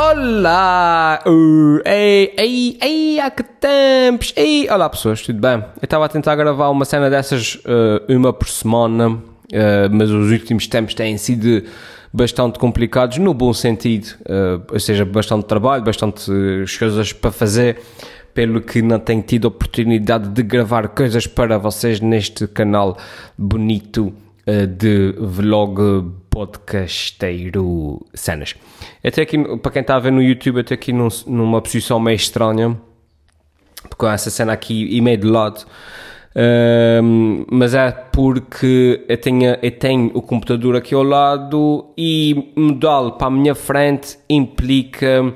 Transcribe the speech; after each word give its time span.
Olá! 0.00 1.18
Uh, 1.26 1.80
ei, 1.84 2.32
ei, 2.38 2.78
ei, 2.80 3.20
há 3.20 3.32
que 3.32 3.42
tempos! 3.42 4.32
Ei. 4.36 4.70
Olá 4.70 4.88
pessoas, 4.88 5.22
tudo 5.22 5.40
bem? 5.40 5.54
Eu 5.54 5.64
estava 5.82 6.04
a 6.04 6.08
tentar 6.08 6.36
gravar 6.36 6.68
uma 6.68 6.84
cena 6.84 7.10
dessas, 7.10 7.56
uh, 7.56 8.00
uma 8.08 8.32
por 8.32 8.48
semana, 8.48 9.08
uh, 9.08 9.20
mas 9.90 10.08
os 10.08 10.30
últimos 10.30 10.68
tempos 10.68 10.94
têm 10.94 11.18
sido 11.18 11.64
bastante 12.12 12.60
complicados, 12.60 13.18
no 13.18 13.34
bom 13.34 13.52
sentido, 13.52 14.14
uh, 14.20 14.62
ou 14.70 14.78
seja, 14.78 15.04
bastante 15.04 15.46
trabalho, 15.46 15.82
bastante 15.82 16.30
coisas 16.78 17.12
para 17.12 17.32
fazer, 17.32 17.80
pelo 18.32 18.60
que 18.60 18.80
não 18.80 19.00
tenho 19.00 19.22
tido 19.22 19.46
oportunidade 19.46 20.28
de 20.28 20.44
gravar 20.44 20.90
coisas 20.90 21.26
para 21.26 21.58
vocês 21.58 22.00
neste 22.00 22.46
canal 22.46 22.96
bonito 23.36 24.14
de 24.66 25.14
vlog 25.18 26.10
podcasteiro 26.30 28.06
cenas. 28.14 28.54
Até 29.04 29.22
aqui, 29.22 29.38
para 29.58 29.72
quem 29.72 29.82
está 29.82 29.96
a 29.96 29.98
ver 29.98 30.12
no 30.12 30.22
YouTube, 30.22 30.60
até 30.60 30.74
aqui 30.74 30.92
num, 30.92 31.08
numa 31.26 31.60
posição 31.60 31.98
meio 31.98 32.16
estranha, 32.16 32.76
com 33.96 34.08
essa 34.08 34.30
cena 34.30 34.52
aqui 34.52 34.96
e 34.96 35.00
meio 35.00 35.18
de 35.18 35.26
lado. 35.26 35.64
Um, 36.36 37.44
mas 37.50 37.74
é 37.74 37.90
porque 37.90 39.04
eu 39.08 39.16
tenho, 39.16 39.56
eu 39.60 39.70
tenho 39.72 40.10
o 40.14 40.22
computador 40.22 40.76
aqui 40.76 40.94
ao 40.94 41.02
lado 41.02 41.86
e 41.96 42.52
mudá-lo 42.54 43.12
para 43.12 43.26
a 43.26 43.30
minha 43.30 43.54
frente 43.54 44.16
implica 44.28 45.34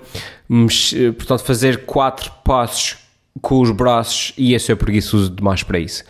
portanto, 1.16 1.42
fazer 1.42 1.84
quatro 1.86 2.30
passos 2.44 2.98
com 3.40 3.60
os 3.60 3.70
braços 3.70 4.32
e 4.36 4.54
esse 4.54 4.70
é 4.70 4.74
preguiçoso 4.74 5.30
demais 5.30 5.62
para 5.62 5.78
isso. 5.78 6.04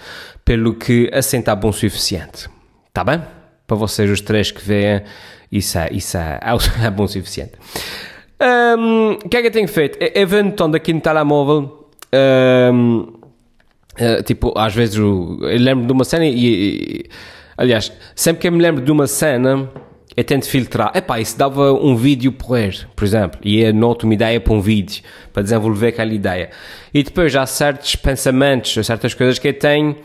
Pelo 0.45 0.75
que 0.75 1.09
está 1.13 1.55
bom 1.55 1.69
o 1.69 1.73
suficiente. 1.73 2.51
Está 2.93 3.03
bem? 3.05 3.23
Para 3.67 3.77
vocês, 3.79 4.11
os 4.11 4.21
três 4.21 4.51
que 4.51 4.63
veem, 4.63 5.01
isso 5.51 5.79
é, 5.79 5.89
isso 5.93 6.15
é, 6.19 6.39
é, 6.43 6.51
é 6.87 6.91
bom 6.91 7.05
o 7.05 7.09
suficiente. 7.09 7.53
Um, 8.39 9.13
o 9.13 9.29
que 9.31 9.35
é 9.35 9.41
que 9.41 9.47
eu 9.47 9.51
tenho 9.51 9.67
feito? 9.67 9.99
Eu 9.99 10.29
então 10.41 10.71
aqui 10.75 10.93
no 10.93 11.01
telemóvel. 11.01 11.89
Um, 12.13 12.99
uh, 12.99 13.21
eh, 13.97 14.23
tipo, 14.23 14.53
às 14.59 14.75
vezes 14.75 14.97
eu, 14.97 15.39
eu 15.41 15.59
lembro 15.59 15.87
de 15.87 15.93
uma 15.93 16.05
cena 16.05 16.27
e, 16.27 16.35
e, 16.45 17.11
Aliás, 17.57 17.91
sempre 18.15 18.43
que 18.43 18.49
eu 18.49 18.53
me 18.53 18.61
lembro 18.61 18.85
de 18.85 18.93
uma 18.93 19.07
cena, 19.07 19.71
eu 20.15 20.25
tento 20.25 20.47
filtrar. 20.47 20.93
Epá, 20.95 21.19
isso 21.19 21.39
dava 21.39 21.73
um 21.73 21.97
vídeo 21.97 22.31
porrer, 22.31 22.87
por 22.95 23.05
exemplo, 23.05 23.41
e 23.43 23.63
eu 23.63 23.73
noto 23.73 24.05
uma 24.05 24.13
ideia 24.13 24.39
para 24.39 24.53
um 24.53 24.61
vídeo, 24.61 25.03
para 25.33 25.43
desenvolver 25.43 25.89
aquela 25.89 26.13
ideia. 26.13 26.51
E 26.93 27.03
depois 27.03 27.35
há 27.35 27.47
certos 27.47 27.97
pensamentos, 27.97 28.85
certas 28.85 29.15
coisas 29.15 29.39
que 29.39 29.49
eu 29.49 29.59
tenho 29.59 29.97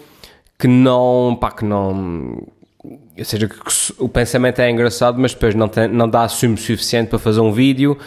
que 0.58 0.70
não, 0.70 1.38
pá, 1.40 1.52
que 1.52 1.66
não 1.66 2.48
ou 2.84 3.26
seja, 3.26 3.50
o 3.98 4.08
pensamento 4.08 4.60
é 4.60 4.70
engraçado, 4.70 5.20
mas 5.20 5.34
depois 5.34 5.56
não, 5.56 5.68
tem, 5.68 5.88
não 5.88 6.08
dá 6.08 6.24
assumo 6.24 6.58
suficiente 6.58 7.10
para 7.10 7.20
fazer 7.20 7.40
um 7.40 7.52
vídeo 7.52 7.98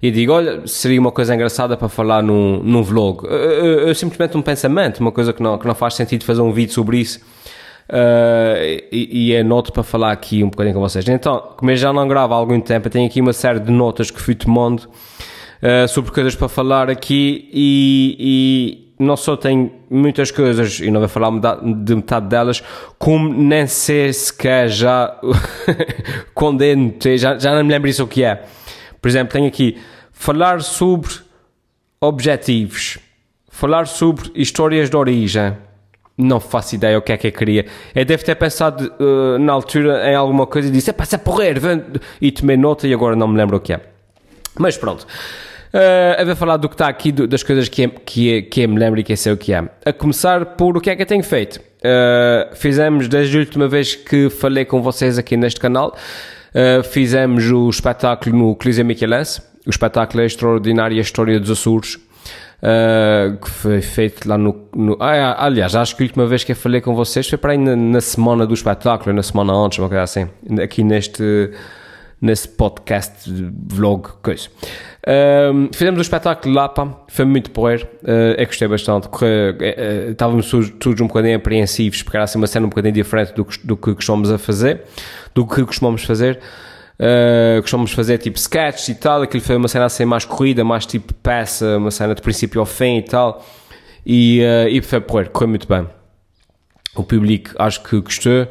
e 0.00 0.10
digo, 0.10 0.32
olha, 0.32 0.66
seria 0.66 1.00
uma 1.00 1.10
coisa 1.10 1.34
engraçada 1.34 1.76
para 1.76 1.88
falar 1.88 2.22
num, 2.22 2.62
num 2.62 2.82
vlog. 2.82 3.26
Eu, 3.26 3.94
simplesmente 3.94 4.36
um 4.36 4.42
pensamento, 4.42 5.00
uma 5.00 5.10
coisa 5.10 5.32
que 5.32 5.42
não, 5.42 5.58
que 5.58 5.66
não 5.66 5.74
faz 5.74 5.94
sentido 5.94 6.24
fazer 6.24 6.40
um 6.40 6.52
vídeo 6.52 6.72
sobre 6.72 6.98
isso. 6.98 7.20
Uh, 7.88 8.84
e, 8.92 9.30
e 9.30 9.34
é 9.34 9.42
noto 9.42 9.72
para 9.72 9.82
falar 9.82 10.12
aqui 10.12 10.44
um 10.44 10.50
bocadinho 10.50 10.74
com 10.74 10.80
vocês. 10.80 11.08
Então, 11.08 11.54
como 11.56 11.70
eu 11.70 11.76
já 11.76 11.92
não 11.92 12.06
gravo 12.06 12.34
há 12.34 12.36
algum 12.36 12.60
tempo, 12.60 12.86
eu 12.86 12.90
tenho 12.90 13.06
aqui 13.06 13.20
uma 13.20 13.32
série 13.32 13.58
de 13.58 13.72
notas 13.72 14.10
que 14.10 14.20
fui 14.20 14.34
tomando 14.34 14.80
uh, 14.82 15.88
sobre 15.88 16.12
coisas 16.12 16.36
para 16.36 16.48
falar 16.48 16.90
aqui 16.90 17.48
e 17.52 18.87
não 18.98 19.16
só 19.16 19.36
tenho 19.36 19.70
muitas 19.88 20.30
coisas, 20.30 20.80
e 20.80 20.90
não 20.90 21.00
vou 21.00 21.08
falar 21.08 21.30
de 21.62 21.94
metade 21.94 22.26
delas, 22.26 22.62
como 22.98 23.32
nem 23.32 23.66
sei 23.66 24.12
sequer 24.12 24.68
já 24.68 25.18
condeno, 26.34 26.94
já, 27.16 27.38
já 27.38 27.54
não 27.54 27.62
me 27.64 27.70
lembro 27.70 27.88
isso 27.88 28.02
o 28.02 28.08
que 28.08 28.24
é. 28.24 28.42
Por 29.00 29.08
exemplo, 29.08 29.32
tenho 29.32 29.46
aqui 29.46 29.78
falar 30.12 30.60
sobre 30.62 31.10
objetivos, 32.00 32.98
falar 33.48 33.86
sobre 33.86 34.30
histórias 34.34 34.90
de 34.90 34.96
origem. 34.96 35.56
Não 36.16 36.40
faço 36.40 36.74
ideia 36.74 36.98
o 36.98 37.02
que 37.02 37.12
é 37.12 37.16
que 37.16 37.28
eu 37.28 37.32
queria. 37.32 37.66
Eu 37.94 38.04
devo 38.04 38.24
ter 38.24 38.34
pensado 38.34 38.92
uh, 38.98 39.38
na 39.38 39.52
altura 39.52 40.10
em 40.10 40.16
alguma 40.16 40.48
coisa 40.48 40.66
e 40.66 40.70
disse: 40.72 40.90
é 40.90 40.92
passa 40.92 41.14
a 41.14 41.18
porrer, 41.18 41.58
e 42.20 42.32
tomei 42.32 42.56
nota 42.56 42.88
e 42.88 42.92
agora 42.92 43.14
não 43.14 43.28
me 43.28 43.36
lembro 43.36 43.56
o 43.56 43.60
que 43.60 43.72
é. 43.72 43.80
Mas 44.58 44.76
pronto. 44.76 45.06
Uh, 45.72 46.20
a 46.20 46.24
ver 46.24 46.34
falar 46.34 46.56
do 46.56 46.68
que 46.68 46.74
está 46.74 46.88
aqui, 46.88 47.12
do, 47.12 47.26
das 47.26 47.42
coisas 47.42 47.68
que, 47.68 47.84
é, 47.84 47.88
que, 47.88 48.34
é, 48.34 48.42
que 48.42 48.62
é, 48.62 48.66
me 48.66 48.78
lembro 48.78 48.98
e 48.98 49.04
que 49.04 49.12
é 49.12 49.16
sei 49.16 49.32
o 49.32 49.36
que 49.36 49.52
é. 49.52 49.62
A 49.84 49.92
começar 49.92 50.44
por 50.44 50.76
o 50.76 50.80
que 50.80 50.88
é 50.88 50.96
que 50.96 51.02
eu 51.02 51.06
tenho 51.06 51.22
feito. 51.22 51.60
Uh, 51.78 52.54
fizemos 52.56 53.06
desde 53.06 53.36
a 53.36 53.40
última 53.40 53.68
vez 53.68 53.94
que 53.94 54.30
falei 54.30 54.64
com 54.64 54.80
vocês 54.82 55.18
aqui 55.18 55.36
neste 55.36 55.60
canal, 55.60 55.94
uh, 56.54 56.82
fizemos 56.82 57.50
o 57.50 57.68
espetáculo 57.68 58.36
no 58.36 58.56
Coliseu 58.56 58.84
Michelense, 58.84 59.42
o 59.66 59.70
espetáculo 59.70 60.22
é 60.22 60.26
Extraordinária 60.26 61.00
História 61.00 61.38
dos 61.38 61.50
Açores, 61.50 61.96
uh, 61.96 63.36
que 63.36 63.50
foi 63.50 63.82
feito 63.82 64.26
lá 64.26 64.38
no... 64.38 64.68
no 64.74 64.96
ah, 64.98 65.44
aliás, 65.44 65.76
acho 65.76 65.94
que 65.94 66.02
a 66.02 66.06
última 66.06 66.26
vez 66.26 66.44
que 66.44 66.52
eu 66.52 66.56
falei 66.56 66.80
com 66.80 66.94
vocês 66.94 67.28
foi 67.28 67.36
para 67.36 67.52
aí 67.52 67.58
na, 67.58 67.76
na 67.76 68.00
semana 68.00 68.46
do 68.46 68.54
espetáculo, 68.54 69.14
na 69.14 69.22
semana 69.22 69.52
antes, 69.52 69.78
uma 69.78 69.88
coisa 69.88 70.02
assim, 70.02 70.28
aqui 70.62 70.82
neste 70.82 71.52
nesse 72.20 72.48
podcast 72.48 73.30
vlog 73.68 74.08
coisa. 74.22 74.48
Um, 75.06 75.70
fizemos 75.72 75.98
um 75.98 76.02
espetáculo 76.02 76.54
lá, 76.54 76.68
pá, 76.68 77.04
foi 77.08 77.24
muito 77.24 77.50
porreiro, 77.50 77.86
uh, 78.02 78.34
eu 78.36 78.46
gostei 78.46 78.68
bastante, 78.68 79.08
correu, 79.08 79.54
uh, 79.54 80.10
estávamos 80.10 80.50
todos 80.50 81.00
um 81.00 81.06
bocadinho 81.06 81.36
apreensivos, 81.36 82.02
porque 82.02 82.16
era 82.16 82.24
assim 82.24 82.36
uma 82.36 82.46
cena 82.46 82.66
um 82.66 82.68
bocadinho 82.68 82.92
diferente 82.92 83.32
do, 83.32 83.46
do 83.64 83.76
que 83.76 83.94
costumamos 83.94 84.30
a 84.30 84.36
fazer, 84.36 84.82
do 85.34 85.46
que 85.46 85.64
costumamos 85.64 86.04
fazer, 86.04 86.40
uh, 86.98 87.62
costumamos 87.62 87.92
fazer 87.92 88.18
tipo 88.18 88.36
sketches 88.36 88.88
e 88.88 88.94
tal, 88.96 89.22
aquilo 89.22 89.42
foi 89.42 89.56
uma 89.56 89.68
cena 89.68 89.86
assim 89.86 90.04
mais 90.04 90.24
corrida, 90.24 90.62
mais 90.64 90.84
tipo 90.84 91.14
peça, 91.14 91.78
uma 91.78 91.90
cena 91.90 92.14
de 92.14 92.20
princípio 92.20 92.60
ao 92.60 92.66
fim 92.66 92.98
e 92.98 93.02
tal, 93.02 93.46
e, 94.04 94.42
uh, 94.42 94.68
e 94.68 94.82
foi 94.82 95.00
porreiro, 95.00 95.30
correu 95.30 95.48
muito 95.48 95.66
bem. 95.66 95.86
O 96.94 97.04
público 97.04 97.54
acho 97.58 97.82
que 97.82 98.00
gostou, 98.00 98.48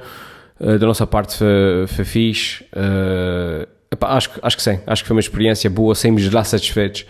da 0.59 0.85
nossa 0.88 1.06
parte 1.06 1.38
foi, 1.38 1.88
foi 1.88 2.06
fixe, 2.06 2.63
uh, 2.73 3.68
Epá, 3.91 4.09
acho, 4.09 4.29
acho 4.41 4.57
que 4.57 4.63
sim, 4.63 4.79
acho 4.85 5.03
que 5.03 5.07
foi 5.07 5.16
uma 5.16 5.22
experiência 5.22 5.69
boa, 5.69 5.95
saímos 5.95 6.29
lá 6.31 6.44
satisfeitos. 6.44 7.06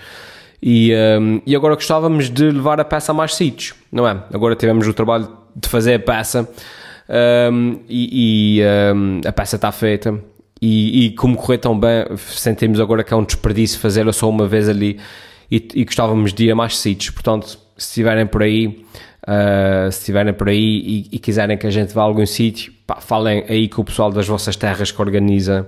E, 0.62 0.94
um, 1.19 1.41
e 1.46 1.56
agora 1.56 1.75
gostávamos 1.75 2.30
de 2.30 2.50
levar 2.50 2.80
a 2.80 2.85
peça 2.85 3.12
a 3.12 3.16
mais 3.16 3.35
sítios, 3.35 3.74
não 3.91 4.08
é? 4.08 4.24
Agora 4.34 4.56
tivemos 4.56 4.88
o 4.88 4.94
trabalho 4.94 5.28
de 5.56 5.68
fazer 5.69 5.96
a 5.96 6.00
peça 6.00 6.47
um, 7.52 7.80
e, 7.88 8.59
e 8.59 8.96
um, 8.96 9.22
a 9.25 9.31
peça 9.31 9.56
está 9.56 9.72
feita. 9.72 10.19
E, 10.59 11.06
e, 11.06 11.12
como 11.12 11.35
correu 11.35 11.59
tão 11.59 11.79
bem, 11.79 12.06
sentimos 12.18 12.79
agora 12.79 13.03
que 13.03 13.14
é 13.14 13.18
um 13.18 13.24
desperdício 13.24 13.79
fazê-la 13.79 14.12
só 14.12 14.28
uma 14.28 14.47
vez 14.47 14.68
ali 14.68 15.00
e, 15.52 15.68
e, 15.75 15.85
gostávamos 15.85 16.34
de 16.34 16.46
ir 16.46 16.52
a 16.52 16.56
mais 16.56 16.78
sítios. 16.78 17.12
Portanto, 17.12 17.47
se 17.78 17.90
estiverem 17.90 18.25
por 18.25 18.41
aí, 18.41 18.84
uh, 19.28 19.92
se 19.92 20.00
estiverem 20.00 20.34
por 20.34 20.50
aí 20.50 20.58
e, 20.58 21.08
e, 21.12 21.20
quiserem 21.20 21.58
que 21.58 21.68
a 21.68 21.70
gente 21.70 21.94
vá 21.94 22.02
a 22.02 22.06
algum 22.06 22.26
sítio, 22.26 22.74
falem 23.02 23.44
aí 23.50 23.68
com 23.68 23.82
o 23.82 23.86
pessoal 23.86 24.12
das 24.12 24.28
vossas 24.28 24.56
terras 24.56 24.92
que 24.92 25.02
organiza 25.02 25.68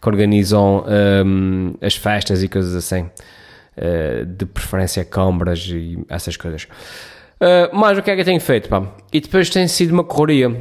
que 0.00 0.08
organizam 0.08 0.84
um, 1.24 1.74
as 1.80 1.96
festas 1.96 2.42
e 2.42 2.48
coisas 2.48 2.74
assim, 2.74 3.02
uh, 3.02 4.26
de 4.26 4.46
preferência 4.46 5.04
câmaras 5.04 5.66
e 5.68 5.98
essas 6.08 6.36
coisas. 6.36 6.64
Uh, 7.40 7.68
mas 7.74 7.98
o 7.98 8.02
que 8.02 8.10
é 8.10 8.14
que 8.14 8.20
eu 8.22 8.24
tenho 8.24 8.40
feito, 8.40 8.68
pá? 8.68 8.82
E 9.12 9.20
depois 9.20 9.50
tem 9.50 9.68
sido 9.68 9.92
uma 9.92 10.04
correria 10.04 10.50
uh, 10.50 10.56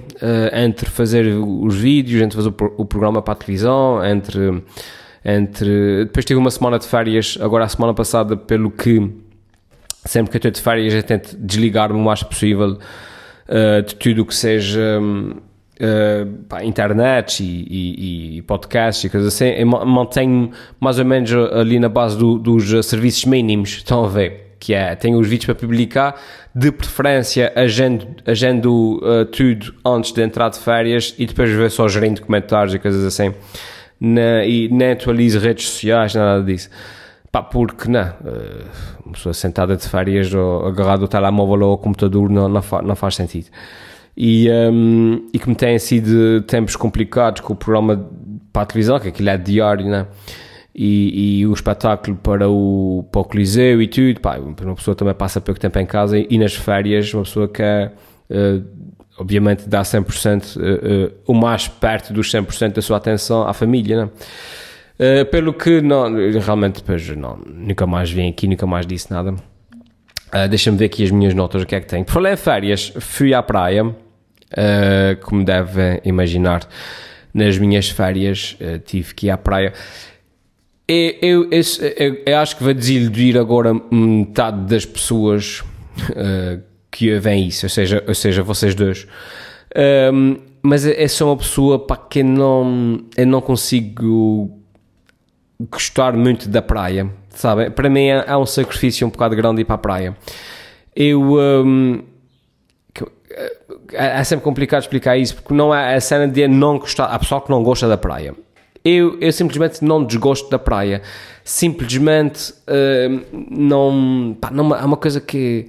entre 0.53 0.89
fazer 0.89 1.25
os 1.27 1.75
vídeos, 1.75 2.21
entre 2.21 2.35
fazer 2.35 2.49
o, 2.49 2.73
o, 2.77 2.85
programa 2.85 3.21
para 3.21 3.33
a 3.33 3.35
televisão, 3.35 4.03
entre, 4.05 4.63
entre... 5.23 6.05
Depois 6.05 6.25
tive 6.25 6.39
uma 6.39 6.51
semana 6.51 6.77
de 6.77 6.85
férias, 6.85 7.37
agora 7.39 7.63
a 7.63 7.69
semana 7.69 7.93
passada, 7.93 8.35
pelo 8.35 8.69
que 8.69 8.99
sempre 10.05 10.31
que 10.31 10.37
eu 10.37 10.49
estou 10.49 10.51
de 10.51 10.61
férias 10.61 10.93
eu 10.93 11.03
tento 11.03 11.35
desligar-me 11.37 11.95
o 11.95 12.03
mais 12.03 12.23
possível 12.23 12.77
uh, 12.77 13.81
de 13.85 13.95
tudo 13.95 14.21
o 14.21 14.25
que 14.25 14.35
seja... 14.35 14.99
Uh, 15.77 16.25
pá, 16.47 16.63
internet 16.63 17.43
e, 17.43 17.67
e, 17.69 18.37
e, 18.37 18.41
podcasts 18.43 19.03
e 19.03 19.09
coisas 19.09 19.33
assim, 19.33 19.47
eu 19.47 19.67
mantenho 19.67 20.51
mais 20.79 20.99
ou 20.99 21.03
menos 21.03 21.29
ali 21.33 21.81
na 21.81 21.89
base 21.89 22.17
do, 22.17 22.39
dos 22.39 22.87
serviços 22.87 23.25
mínimos, 23.25 23.71
estão 23.71 24.05
a 24.05 24.07
ver? 24.07 24.55
Que 24.57 24.73
é, 24.73 24.95
tenho 24.95 25.19
os 25.19 25.27
vídeos 25.27 25.47
para 25.47 25.55
publicar, 25.55 26.15
de 26.55 26.71
preferência 26.71 27.51
agendo, 27.53 28.07
agendo 28.25 29.01
uh, 29.03 29.25
tudo 29.25 29.75
antes 29.85 30.13
de 30.13 30.21
entrar 30.21 30.47
de 30.47 30.59
férias 30.59 31.13
e 31.19 31.25
depois 31.25 31.51
ver 31.51 31.69
só 31.69 31.89
gerindo 31.89 32.21
comentários 32.21 32.73
e 32.73 32.79
coisas 32.79 33.03
assim. 33.03 33.33
Na, 33.99 34.45
e 34.45 34.69
nem 34.69 34.91
atualizo 34.91 35.39
redes 35.39 35.67
sociais, 35.67 36.15
nada 36.15 36.41
disso. 36.41 36.69
Pá, 37.35 37.43
porque 37.43 37.89
não, 37.89 38.01
uh, 38.01 38.65
uma 39.05 39.11
pessoa 39.11 39.33
sentada 39.33 39.75
de 39.75 39.85
férias 39.89 40.33
ou 40.33 40.67
agarrado 40.67 41.01
ao 41.01 41.07
telemóvel 41.09 41.65
ou 41.65 41.71
ao 41.71 41.77
computador 41.77 42.29
não, 42.29 42.47
não, 42.47 42.61
não 42.81 42.95
faz 42.95 43.15
sentido 43.15 43.47
e, 44.15 44.49
um, 44.49 45.27
e 45.33 45.37
que 45.37 45.49
me 45.49 45.53
têm 45.53 45.77
sido 45.77 46.43
tempos 46.43 46.77
complicados 46.77 47.41
com 47.41 47.51
o 47.51 47.55
programa 47.57 48.09
para 48.53 48.61
a 48.61 48.65
televisão, 48.65 48.97
que 49.01 49.09
aquilo 49.09 49.27
é 49.27 49.37
diário, 49.37 49.85
né? 49.85 50.07
E, 50.73 51.39
e 51.39 51.45
o 51.45 51.51
espetáculo 51.51 52.15
para 52.15 52.49
o, 52.49 53.05
para 53.11 53.19
o 53.19 53.25
Coliseu 53.25 53.81
e 53.81 53.87
tudo, 53.89 54.21
pá, 54.21 54.37
uma 54.37 54.75
pessoa 54.75 54.95
também 54.95 55.13
passa 55.13 55.41
pouco 55.41 55.59
tempo 55.59 55.77
em 55.77 55.85
casa 55.85 56.17
e, 56.17 56.37
nas 56.37 56.55
férias 56.55 57.13
uma 57.13 57.23
pessoa 57.23 57.49
quer, 57.49 57.95
uh, 58.29 58.63
obviamente, 59.17 59.67
dar 59.67 59.81
100%, 59.81 60.55
uh, 60.55 60.59
uh, 60.61 61.13
o 61.27 61.33
mais 61.33 61.67
perto 61.67 62.13
dos 62.13 62.31
100% 62.31 62.75
da 62.75 62.81
sua 62.81 62.95
atenção 62.95 63.45
à 63.45 63.51
família, 63.51 64.05
né? 64.05 64.09
Uh, 64.97 65.25
pelo 65.25 65.53
que 65.53 65.81
não, 65.81 66.13
realmente 66.39 66.75
depois 66.75 67.05
não, 67.17 67.37
nunca 67.45 67.85
mais 67.85 68.09
vim 68.09 68.29
aqui, 68.29 68.47
nunca 68.47 68.65
mais 68.65 68.87
disse 68.87 69.11
nada. 69.11 69.31
Uh, 69.31 70.47
Deixa-me 70.49 70.77
ver 70.77 70.85
aqui 70.85 71.03
as 71.03 71.11
minhas 71.11 71.33
notas, 71.33 71.63
o 71.63 71.65
que 71.65 71.75
é 71.75 71.81
que 71.81 71.87
tenho. 71.87 72.05
Por 72.05 72.13
falar 72.13 72.31
em 72.31 72.37
férias, 72.37 72.93
fui 72.99 73.33
à 73.33 73.43
praia, 73.43 73.85
uh, 73.85 73.95
como 75.23 75.43
devem 75.43 75.99
imaginar, 76.05 76.65
nas 77.33 77.57
minhas 77.57 77.89
férias 77.89 78.57
tive 78.85 79.13
que 79.13 79.27
ir 79.27 79.29
à 79.29 79.37
praia. 79.37 79.73
Eu, 80.87 81.49
eu, 81.51 82.23
eu, 82.25 82.37
acho 82.37 82.55
que 82.55 82.63
vai 82.63 82.73
desiludir 82.73 83.37
agora 83.37 83.73
metade 83.91 84.61
das 84.67 84.85
pessoas 84.85 85.61
que 86.89 87.19
veem 87.19 87.47
isso, 87.47 87.65
ou 87.65 87.69
seja, 87.69 88.01
ou 88.07 88.15
seja 88.15 88.41
vocês 88.41 88.73
dois. 88.73 89.05
Um, 90.13 90.37
mas 90.61 90.85
eu 90.85 91.09
sou 91.09 91.29
uma 91.29 91.37
pessoa 91.37 91.77
para 91.85 91.97
que 91.97 92.23
não, 92.23 93.03
eu 93.17 93.27
não 93.27 93.41
consigo 93.41 94.64
gostar 95.59 96.13
muito 96.13 96.49
da 96.49 96.61
praia, 96.61 97.09
sabe? 97.29 97.69
Para 97.69 97.89
mim 97.89 98.07
é, 98.07 98.25
é, 98.27 98.37
um 98.37 98.45
sacrifício 98.45 99.07
um 99.07 99.09
bocado 99.09 99.35
grande 99.35 99.61
ir 99.61 99.65
para 99.65 99.75
a 99.75 99.79
praia. 99.79 100.17
Eu. 100.95 101.21
Um, 101.21 102.03
é, 103.91 104.19
é 104.19 104.23
sempre 104.23 104.43
complicado 104.43 104.81
explicar 104.81 105.17
isso 105.17 105.35
porque 105.35 105.53
não 105.53 105.73
é 105.73 105.95
a 105.95 106.01
cena 106.01 106.27
de 106.27 106.47
não 106.47 106.79
gostar. 106.79 107.05
Há 107.05 107.19
pessoal 107.19 107.41
que 107.41 107.49
não 107.49 107.63
gosta 107.63 107.87
da 107.87 107.97
praia. 107.97 108.33
Eu, 108.83 109.17
eu 109.19 109.31
simplesmente 109.31 109.83
não 109.83 110.03
desgosto 110.03 110.49
da 110.49 110.59
praia. 110.59 111.01
Simplesmente 111.43 112.53
uh, 112.67 113.25
não. 113.49 114.37
Pá, 114.39 114.51
não. 114.51 114.75
É 114.75 114.85
uma 114.85 114.97
coisa 114.97 115.19
que. 115.19 115.67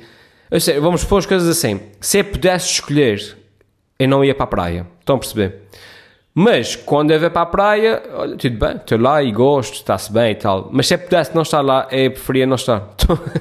Eu 0.50 0.60
sei, 0.60 0.78
vamos 0.78 1.02
pôr 1.04 1.18
as 1.18 1.26
coisas 1.26 1.48
assim. 1.48 1.80
Se 2.00 2.18
eu 2.18 2.24
pudesse 2.24 2.70
escolher, 2.70 3.36
eu 3.98 4.06
não 4.06 4.24
ia 4.24 4.34
para 4.34 4.44
a 4.44 4.48
praia. 4.48 4.86
Estão 5.00 5.16
a 5.16 5.18
perceber? 5.18 5.62
Mas 6.38 6.76
quando 6.76 7.12
eu 7.12 7.18
vou 7.18 7.30
para 7.30 7.40
a 7.40 7.46
praia, 7.46 8.02
olha, 8.12 8.36
tudo 8.36 8.58
bem, 8.58 8.76
estou 8.76 8.98
lá 8.98 9.22
e 9.22 9.32
gosto, 9.32 9.76
está-se 9.76 10.12
bem 10.12 10.32
e 10.32 10.34
tal. 10.34 10.68
Mas 10.70 10.86
se 10.86 10.92
eu 10.92 10.98
pudesse 10.98 11.34
não 11.34 11.40
estar 11.40 11.62
lá, 11.62 11.88
eu 11.90 12.10
preferia 12.10 12.44
não 12.44 12.56
estar. 12.56 12.90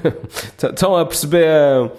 Estão 0.56 0.96
a 0.96 1.04
perceber 1.04 1.46
a, 1.46 1.90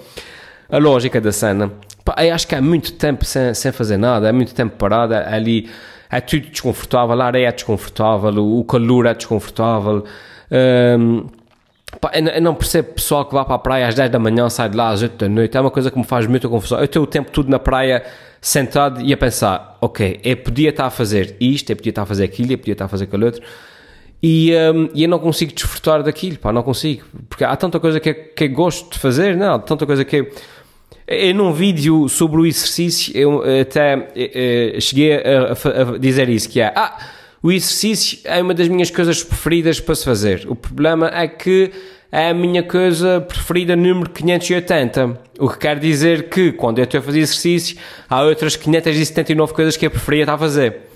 a, 0.76 0.80
lógica 0.80 1.22
da 1.22 1.32
cena? 1.32 1.72
Eu 2.18 2.34
acho 2.34 2.48
que 2.48 2.56
há 2.56 2.62
muito 2.64 2.94
tempo 2.94 3.24
sem, 3.26 3.54
sem 3.54 3.72
fazer 3.72 3.98
nada, 3.98 4.28
há 4.28 4.34
muito 4.34 4.56
tempo 4.56 4.76
parado 4.76 5.14
ali. 5.14 5.70
É 6.10 6.20
tudo 6.20 6.48
desconfortável, 6.48 7.22
a 7.22 7.26
areia 7.26 7.50
é 7.50 7.52
desconfortável, 7.52 8.34
o 8.44 8.64
calor 8.66 9.06
é 9.06 9.14
desconfortável. 9.14 10.04
Um, 10.52 11.28
pá, 12.00 12.12
eu 12.14 12.42
não 12.42 12.56
percebo 12.56 12.94
pessoal 12.94 13.26
que 13.26 13.34
vai 13.34 13.46
para 13.46 13.56
a 13.56 13.60
praia 13.60 13.88
às 13.88 13.96
10 13.96 14.12
da 14.12 14.20
manhã, 14.20 14.50
sai 14.50 14.70
de 14.70 14.78
lá 14.78 14.90
às 14.90 15.02
8 15.02 15.18
da 15.18 15.30
noite. 15.30 15.58
É 15.58 15.62
uma 15.62 15.72
coisa 15.72 15.92
que 15.92 15.98
me 15.98 16.04
faz 16.04 16.28
muita 16.28 16.48
confusão. 16.48 16.80
Eu 16.80 16.88
tenho 16.88 17.04
o 17.04 17.08
tempo 17.08 17.32
todo 17.32 17.50
na 17.50 17.60
praia 17.60 18.04
sentado 18.42 19.02
e 19.02 19.12
a 19.14 19.18
pensar, 19.18 19.78
ok, 19.82 20.20
eu 20.24 20.38
podia 20.38 20.70
estar 20.70 20.86
a 20.86 20.90
fazer 20.90 21.36
isto, 21.40 21.70
eu 21.72 21.76
podia 21.76 21.90
estar 21.90 22.04
a 22.04 22.06
fazer 22.06 22.24
aquilo, 22.24 22.54
eu 22.54 22.58
podia 22.58 22.74
estar 22.74 22.86
a 22.86 22.88
fazer 22.88 23.06
aquilo 23.06 23.26
outro, 23.26 23.42
e, 24.22 24.52
um, 24.74 24.90
e 24.94 25.04
eu 25.04 25.10
não 25.10 25.20
consigo 25.20 25.54
desfrutar 25.54 26.02
daquilo, 26.02 26.38
pá, 26.38 26.52
não 26.52 26.64
consigo, 26.64 27.04
porque 27.30 27.44
há 27.44 27.56
tanta 27.56 27.80
coisa 27.80 28.00
que, 28.00 28.14
que 28.14 28.46
eu 28.46 28.50
gosto 28.52 28.92
de 28.92 29.00
fazer, 29.00 29.36
não, 29.36 29.56
há 29.56 29.60
tanta 29.60 29.86
coisa 29.86 30.04
que... 30.06 30.32
Eu, 31.08 31.34
num 31.34 31.54
vídeo 31.54 32.10
sobre 32.10 32.42
o 32.42 32.46
exercício, 32.46 33.16
eu 33.16 33.42
até 33.62 34.12
eu, 34.14 34.74
eu 34.74 34.82
cheguei 34.82 35.16
a, 35.16 35.20
a, 35.20 35.94
a, 35.94 35.98
dizer 35.98 36.28
isso, 36.28 36.50
que 36.50 36.60
é, 36.60 36.74
ah, 36.76 36.98
o 37.48 37.52
exercício 37.52 38.20
é 38.26 38.42
uma 38.42 38.54
das 38.54 38.68
minhas 38.68 38.92
coisas 38.92 39.24
preferidas 39.24 39.80
para 39.80 39.96
se 39.96 40.04
fazer. 40.04 40.46
O 40.50 40.56
problema 40.56 41.10
é 41.14 41.30
que 41.30 41.72
é 42.12 42.32
a 42.32 42.34
minha 42.34 42.62
coisa 42.62 43.22
preferida 43.22 43.74
número 43.74 44.10
580. 44.10 45.18
O 45.40 45.48
que 45.48 45.58
quer 45.58 45.80
dizer 45.80 46.28
que, 46.28 46.52
quando 46.52 46.80
eu 46.80 46.84
estou 46.84 47.00
a 47.00 47.04
fazer 47.04 47.20
exercício, 47.20 47.78
há 48.10 48.22
outras 48.22 48.58
579 48.58 49.54
coisas 49.54 49.78
que 49.78 49.86
eu 49.86 49.90
preferia 49.90 50.24
estar 50.24 50.34
a 50.34 50.38
fazer. 50.38 50.90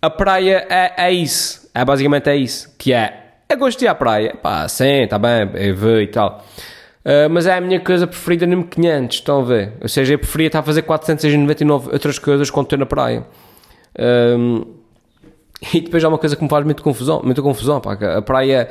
A 0.00 0.08
praia 0.08 0.64
é, 0.70 1.08
é 1.08 1.12
isso. 1.12 1.68
É 1.74 1.84
basicamente 1.84 2.30
é 2.30 2.36
isso. 2.36 2.72
Que 2.78 2.92
é, 2.92 3.24
eu 3.48 3.58
gosto 3.58 3.80
de 3.80 3.86
ir 3.86 3.88
à 3.88 3.94
praia. 3.96 4.36
Pá, 4.40 4.68
sim, 4.68 5.02
está 5.02 5.18
bem, 5.18 5.50
eu 5.54 5.74
vou 5.74 6.00
e 6.00 6.06
tal. 6.06 6.46
Uh, 7.04 7.28
mas 7.28 7.48
é 7.48 7.56
a 7.56 7.60
minha 7.60 7.80
coisa 7.80 8.06
preferida 8.06 8.46
número 8.46 8.68
500, 8.68 9.16
estão 9.16 9.40
a 9.40 9.44
ver? 9.44 9.72
Ou 9.80 9.88
seja, 9.88 10.14
eu 10.14 10.20
preferia 10.20 10.46
estar 10.46 10.60
a 10.60 10.62
fazer 10.62 10.82
499 10.82 11.90
outras 11.92 12.16
coisas 12.16 12.48
quando 12.48 12.66
estou 12.66 12.78
na 12.78 12.86
praia. 12.86 13.26
Um, 13.98 14.78
e 15.74 15.80
depois 15.80 16.02
há 16.02 16.08
uma 16.08 16.18
coisa 16.18 16.36
que 16.36 16.42
me 16.42 16.48
faz 16.48 16.64
muito 16.64 16.82
confusão, 16.82 17.22
muita 17.22 17.42
confusão, 17.42 17.80
pá, 17.80 17.92
a 17.92 18.22
praia 18.22 18.68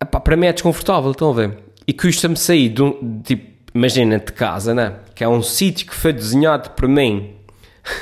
epá, 0.00 0.20
para 0.20 0.36
mim 0.36 0.46
é 0.46 0.52
desconfortável, 0.52 1.10
estão 1.10 1.30
a 1.30 1.34
ver? 1.34 1.58
E 1.86 1.92
custa-me 1.92 2.36
sair 2.36 2.68
de 2.68 2.82
um, 2.82 3.22
tipo, 3.22 3.50
imagina, 3.74 4.18
de 4.18 4.32
casa, 4.32 4.74
né? 4.74 4.96
Que 5.14 5.24
é 5.24 5.28
um 5.28 5.42
sítio 5.42 5.86
que 5.86 5.94
foi 5.94 6.12
desenhado 6.12 6.70
por 6.70 6.88
mim 6.88 7.34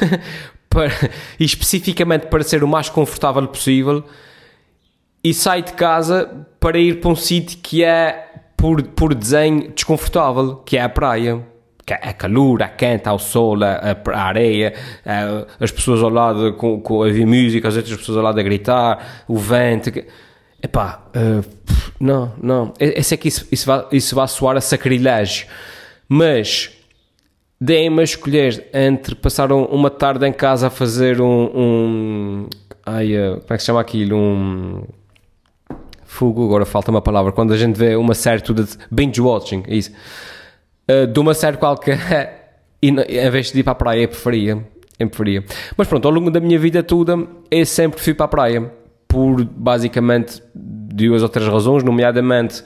para, 0.68 0.90
e 1.38 1.44
especificamente 1.44 2.26
para 2.26 2.42
ser 2.42 2.64
o 2.64 2.68
mais 2.68 2.88
confortável 2.88 3.46
possível 3.46 4.04
e 5.22 5.34
saio 5.34 5.62
de 5.62 5.72
casa 5.72 6.46
para 6.60 6.78
ir 6.78 7.00
para 7.00 7.10
um 7.10 7.16
sítio 7.16 7.58
que 7.62 7.82
é 7.82 8.32
por, 8.56 8.82
por 8.82 9.14
desenho 9.14 9.72
desconfortável, 9.72 10.56
que 10.56 10.76
é 10.76 10.82
a 10.82 10.88
praia. 10.88 11.44
Que 11.86 11.94
é 11.94 12.12
calor, 12.12 12.60
é 12.62 12.68
quente, 12.68 13.08
há 13.08 13.12
o 13.12 13.18
sol, 13.18 13.62
a, 13.62 13.96
a 14.12 14.22
areia, 14.22 14.74
a, 15.04 15.46
as 15.64 15.70
pessoas 15.70 16.02
ao 16.02 16.10
lado 16.10 16.54
com, 16.54 16.80
com 16.80 16.94
a 16.94 17.06
ouvir 17.06 17.24
música, 17.24 17.68
as 17.68 17.76
outras 17.76 17.96
pessoas 17.96 18.18
ao 18.18 18.24
lado 18.24 18.40
a 18.40 18.42
gritar, 18.42 19.24
o 19.28 19.38
vento. 19.38 19.92
Epá, 20.60 21.06
uh, 21.14 21.44
não, 22.00 22.32
não. 22.42 22.74
Eu 22.80 23.02
sei 23.04 23.16
que 23.16 23.28
isso, 23.28 23.46
isso, 23.52 23.66
vai, 23.66 23.86
isso 23.92 24.16
vai 24.16 24.26
soar 24.26 24.56
a 24.56 24.60
sacrilégio, 24.60 25.46
mas 26.08 26.72
deem-me 27.60 28.00
a 28.00 28.04
escolher 28.04 28.68
entre 28.72 29.14
passar 29.14 29.52
um, 29.52 29.64
uma 29.64 29.90
tarde 29.90 30.26
em 30.26 30.32
casa 30.32 30.66
a 30.66 30.70
fazer 30.70 31.20
um. 31.20 31.50
um 31.54 32.48
ai, 32.84 33.16
uh, 33.16 33.40
como 33.40 33.46
é 33.50 33.56
que 33.56 33.58
se 33.58 33.66
chama 33.66 33.80
aquilo? 33.80 34.16
Um. 34.16 34.82
Fugo, 36.04 36.44
agora 36.46 36.64
falta 36.64 36.90
uma 36.90 37.02
palavra. 37.02 37.32
Quando 37.32 37.52
a 37.52 37.56
gente 37.56 37.76
vê 37.76 37.94
uma 37.94 38.14
série 38.14 38.40
tudo 38.40 38.64
de 38.64 38.76
binge 38.90 39.20
watching, 39.20 39.64
é 39.68 39.74
isso. 39.74 39.92
Uh, 40.88 41.06
de 41.06 41.18
uma 41.18 41.34
série 41.34 41.56
qualquer, 41.56 42.60
e 42.80 42.88
em 42.88 43.30
vez 43.30 43.52
de 43.52 43.60
ir 43.60 43.62
para 43.62 43.72
a 43.72 43.76
praia, 43.76 44.02
eu 44.02 44.08
preferia. 44.08 44.64
Eu 44.98 45.08
preferia. 45.08 45.44
Mas 45.76 45.88
pronto, 45.88 46.06
ao 46.06 46.14
longo 46.14 46.30
da 46.30 46.40
minha 46.40 46.58
vida 46.58 46.82
toda, 46.82 47.18
eu 47.50 47.66
sempre 47.66 48.00
fui 48.00 48.14
para 48.14 48.26
a 48.26 48.28
praia 48.28 48.72
por 49.08 49.44
basicamente 49.44 50.42
duas 50.54 51.22
ou 51.22 51.28
três 51.28 51.48
razões, 51.48 51.82
nomeadamente 51.82 52.62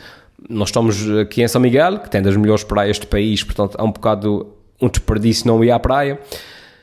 nós 0.49 0.69
estamos 0.69 1.11
aqui 1.19 1.43
em 1.43 1.49
São 1.49 1.61
Miguel, 1.61 1.99
que 1.99 2.09
tem 2.09 2.23
das 2.23 2.37
melhores 2.37 2.65
praias 2.65 2.99
do 2.99 3.07
país, 3.07 3.43
portanto 3.43 3.77
é 3.79 3.83
um 3.83 3.93
bocado 3.93 4.55
um 4.81 4.89
desperdício 4.89 5.47
não 5.47 5.63
ir 5.63 5.71
à 5.71 5.79
praia. 5.79 6.19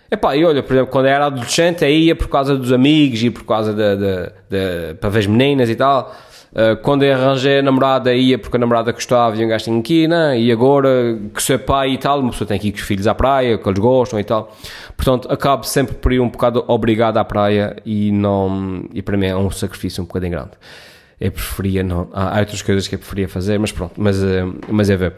Epá, 0.10 0.36
e 0.38 0.46
olha, 0.46 0.64
por 0.64 0.74
exemplo, 0.74 0.92
quando 0.92 1.08
eu 1.08 1.12
era 1.12 1.26
adolescente, 1.26 1.84
eu 1.84 1.90
ia 1.90 2.16
por 2.16 2.30
causa 2.30 2.56
dos 2.56 2.72
amigos 2.72 3.22
e 3.24 3.30
por 3.30 3.44
causa 3.44 3.74
de, 3.74 3.96
de, 3.98 4.32
de, 4.50 4.94
para 4.96 5.10
ver 5.10 5.20
as 5.20 5.28
meninas 5.28 5.70
e 5.70 5.76
tal. 5.76 6.16
Uh, 6.52 6.78
quando 6.82 7.04
eu 7.04 7.14
arranjei 7.14 7.60
a 7.60 7.62
namorada, 7.62 8.14
ia 8.14 8.38
porque 8.38 8.56
a 8.58 8.60
namorada 8.60 8.92
gostava 8.92 9.36
e 9.36 9.46
um 9.46 9.48
gajo 9.48 9.80
aqui, 9.80 10.08
né? 10.08 10.40
e 10.40 10.52
agora 10.52 11.20
que 11.34 11.44
sou 11.44 11.60
pai 11.60 11.92
e 11.92 11.98
tal, 11.98 12.20
uma 12.20 12.32
pessoa 12.32 12.48
tem 12.48 12.58
que 12.58 12.70
ir 12.70 12.72
com 12.72 12.78
os 12.78 12.84
filhos 12.84 13.06
à 13.06 13.14
praia, 13.14 13.58
que 13.58 13.68
eles 13.68 13.80
gostam 13.80 14.20
e 14.20 14.24
tal. 14.24 14.56
Portanto, 14.96 15.32
acabo 15.32 15.64
sempre 15.64 15.96
por 15.96 16.12
ir 16.12 16.20
um 16.20 16.30
bocado 16.30 16.64
obrigado 16.68 17.18
à 17.18 17.26
praia 17.26 17.76
e 17.86 18.12
não. 18.12 18.86
E 18.94 19.02
para 19.02 19.18
mim 19.18 19.28
é 19.28 19.36
um 19.36 19.52
sacrifício 19.52 20.02
um 20.04 20.08
bocadinho 20.08 20.32
grande. 20.32 20.52
Eu 21.20 21.32
preferia, 21.32 21.84
não. 21.84 22.10
Há, 22.14 22.40
outras 22.40 22.62
coisas 22.62 22.88
que 22.88 22.96
eu 22.96 23.00
preferia 23.00 23.28
fazer, 23.28 23.58
mas 23.58 23.72
pronto. 23.72 23.94
Mas, 23.98 24.22
uh, 24.22 24.56
mas 24.70 24.90
é 24.90 24.96
ver. 24.96 25.16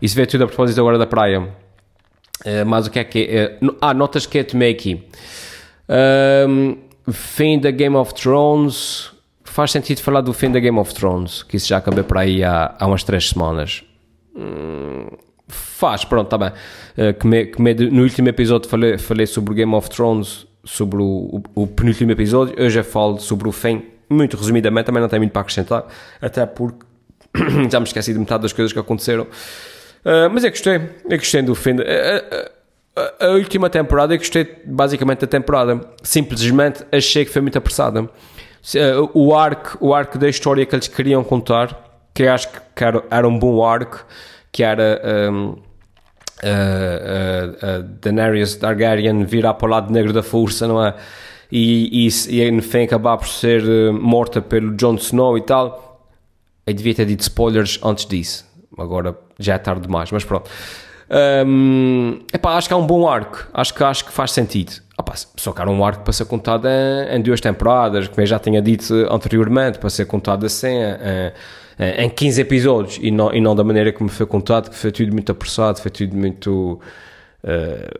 Isso 0.00 0.14
vê 0.14 0.24
tudo 0.24 0.44
a 0.44 0.46
propósito 0.46 0.80
agora 0.80 0.96
da 0.96 1.06
praia. 1.06 1.40
Uh, 1.40 2.64
mas 2.66 2.86
o 2.86 2.90
que 2.90 2.98
é 2.98 3.04
que 3.04 3.18
é? 3.24 3.58
Ah, 3.80 3.92
notas 3.92 4.26
que 4.26 4.38
eu 4.38 4.44
tomei 4.44 4.70
aqui. 4.70 5.04
Um, 6.48 6.76
fim 7.10 7.58
da 7.58 7.70
Game 7.70 7.96
of 7.96 8.14
Thrones. 8.14 9.10
Faz 9.50 9.72
sentido 9.72 10.00
falar 10.00 10.20
do 10.20 10.32
fim 10.32 10.50
da 10.50 10.60
Game 10.60 10.78
of 10.78 10.94
Thrones, 10.94 11.42
que 11.42 11.56
isso 11.56 11.66
já 11.68 11.78
acabei 11.78 12.04
para 12.04 12.20
aí 12.20 12.44
há, 12.44 12.74
há 12.78 12.86
umas 12.86 13.02
três 13.02 13.30
semanas. 13.30 13.82
Hum, 14.34 15.08
Faz, 15.50 16.04
pronto, 16.04 16.26
está 16.26 16.38
bem. 16.38 16.52
Uh, 16.96 17.12
que 17.14 17.26
me, 17.26 17.46
que 17.46 17.60
me, 17.60 17.74
no 17.74 18.02
último 18.02 18.28
episódio 18.28 18.70
falei, 18.70 18.96
falei 18.96 19.26
sobre 19.26 19.54
Game 19.54 19.74
of 19.74 19.90
Thrones, 19.90 20.46
sobre 20.62 20.98
o, 21.02 21.42
o, 21.54 21.62
o 21.62 21.66
penúltimo 21.66 22.12
episódio. 22.12 22.54
Eu 22.56 22.70
já 22.70 22.84
falo 22.84 23.18
sobre 23.18 23.48
o 23.48 23.52
fim, 23.52 23.82
muito 24.08 24.36
resumidamente, 24.36 24.86
também 24.86 25.02
não 25.02 25.08
tenho 25.08 25.20
muito 25.20 25.32
para 25.32 25.42
acrescentar, 25.42 25.84
até 26.22 26.46
porque 26.46 26.86
já 27.70 27.80
me 27.80 27.86
esqueci 27.86 28.12
de 28.12 28.20
metade 28.20 28.42
das 28.42 28.52
coisas 28.52 28.72
que 28.72 28.78
aconteceram. 28.78 29.24
Uh, 29.24 30.30
mas 30.32 30.44
eu 30.44 30.50
gostei, 30.50 30.76
eu 30.76 31.18
gostei 31.18 31.42
do 31.42 31.56
fim. 31.56 31.74
De, 31.74 31.82
uh, 31.82 32.50
a, 33.20 33.26
a 33.26 33.30
última 33.30 33.68
temporada, 33.68 34.14
eu 34.14 34.18
gostei 34.18 34.46
basicamente 34.64 35.20
da 35.20 35.26
temporada. 35.26 35.80
Simplesmente 36.04 36.84
achei 36.92 37.24
que 37.24 37.32
foi 37.32 37.42
muito 37.42 37.58
apressada. 37.58 38.08
O, 39.14 39.34
arco, 39.34 39.78
o 39.80 39.94
arco 39.94 40.18
da 40.18 40.28
história 40.28 40.64
que 40.66 40.74
eles 40.74 40.88
queriam 40.88 41.24
contar, 41.24 42.08
que 42.14 42.26
acho 42.26 42.48
que 42.74 42.84
era, 42.84 43.02
era 43.10 43.26
um 43.26 43.38
bom 43.38 43.64
arco 43.64 44.04
que 44.52 44.62
era 44.62 45.00
um, 45.32 45.56
a, 46.42 47.66
a, 47.66 47.76
a 47.76 47.78
Daenerys 47.78 48.56
Targaryen 48.56 49.24
virar 49.24 49.54
para 49.54 49.66
o 49.66 49.70
lado 49.70 49.92
negro 49.92 50.12
da 50.12 50.22
força, 50.22 50.66
não 50.66 50.84
é? 50.84 50.94
E, 51.52 52.08
e, 52.08 52.40
e 52.40 52.50
no 52.50 52.62
fim 52.62 52.84
acabar 52.84 53.16
por 53.16 53.28
ser 53.28 53.62
uh, 53.62 53.92
morta 53.92 54.40
pelo 54.40 54.76
Jon 54.76 54.94
Snow 54.94 55.36
e 55.36 55.42
tal. 55.42 56.08
Eu 56.66 56.74
devia 56.74 56.94
ter 56.94 57.06
dito 57.06 57.20
spoilers 57.20 57.80
antes 57.82 58.06
disso. 58.06 58.46
Agora 58.78 59.16
já 59.38 59.54
é 59.54 59.58
tarde 59.58 59.82
demais, 59.82 60.12
mas 60.12 60.24
pronto. 60.24 60.48
Um, 61.10 62.20
epá, 62.32 62.56
acho 62.56 62.68
que 62.68 62.74
é 62.74 62.76
um 62.76 62.86
bom 62.86 63.08
arco. 63.08 63.48
Acho 63.52 63.74
que, 63.74 63.82
acho 63.82 64.04
que 64.04 64.12
faz 64.12 64.30
sentido. 64.30 64.72
Opa, 64.96 65.14
só 65.16 65.52
que 65.52 65.60
era 65.60 65.70
um 65.70 65.84
arco 65.84 66.04
para 66.04 66.12
ser 66.12 66.26
contado 66.26 66.68
em, 66.68 67.16
em 67.16 67.20
duas 67.20 67.40
temporadas, 67.40 68.06
como 68.06 68.20
eu 68.20 68.26
já 68.26 68.38
tinha 68.38 68.62
dito 68.62 68.94
anteriormente, 69.10 69.78
para 69.78 69.90
ser 69.90 70.06
contado 70.06 70.46
assim, 70.46 70.76
em, 71.78 72.04
em 72.04 72.10
15 72.10 72.40
episódios, 72.40 72.98
e 73.02 73.10
não, 73.10 73.32
e 73.32 73.40
não 73.40 73.56
da 73.56 73.64
maneira 73.64 73.92
como 73.92 74.08
foi 74.08 74.26
contado, 74.26 74.70
que 74.70 74.76
foi 74.76 74.92
tudo 74.92 75.12
muito 75.12 75.32
apressado, 75.32 75.80
foi 75.80 75.90
tudo 75.90 76.16
muito. 76.16 76.80
Uh, 77.42 77.98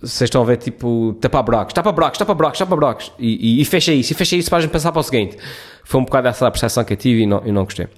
vocês 0.00 0.28
estão 0.28 0.42
a 0.42 0.44
ver 0.44 0.58
tipo 0.58 1.16
tapa 1.20 1.42
buracos, 1.42 1.72
tapa 1.72 1.90
buracos, 1.90 2.18
tapa 2.18 2.34
buracos, 2.34 2.58
tapa 2.58 2.76
buracos 2.76 3.12
e, 3.18 3.58
e, 3.58 3.62
e 3.62 3.64
fecha 3.64 3.92
isso, 3.92 4.12
e 4.12 4.14
fecha 4.14 4.36
isso 4.36 4.50
para 4.50 4.58
a 4.58 4.60
gente 4.60 4.70
passar 4.70 4.92
para 4.92 5.00
o 5.00 5.02
seguinte. 5.02 5.36
Foi 5.82 6.00
um 6.00 6.04
bocado 6.04 6.28
essa 6.28 6.46
a 6.46 6.50
percepção 6.50 6.84
que 6.84 6.92
eu 6.92 6.96
tive 6.96 7.22
e 7.22 7.26
não, 7.26 7.42
e 7.44 7.50
não 7.50 7.64
gostei. 7.64 7.88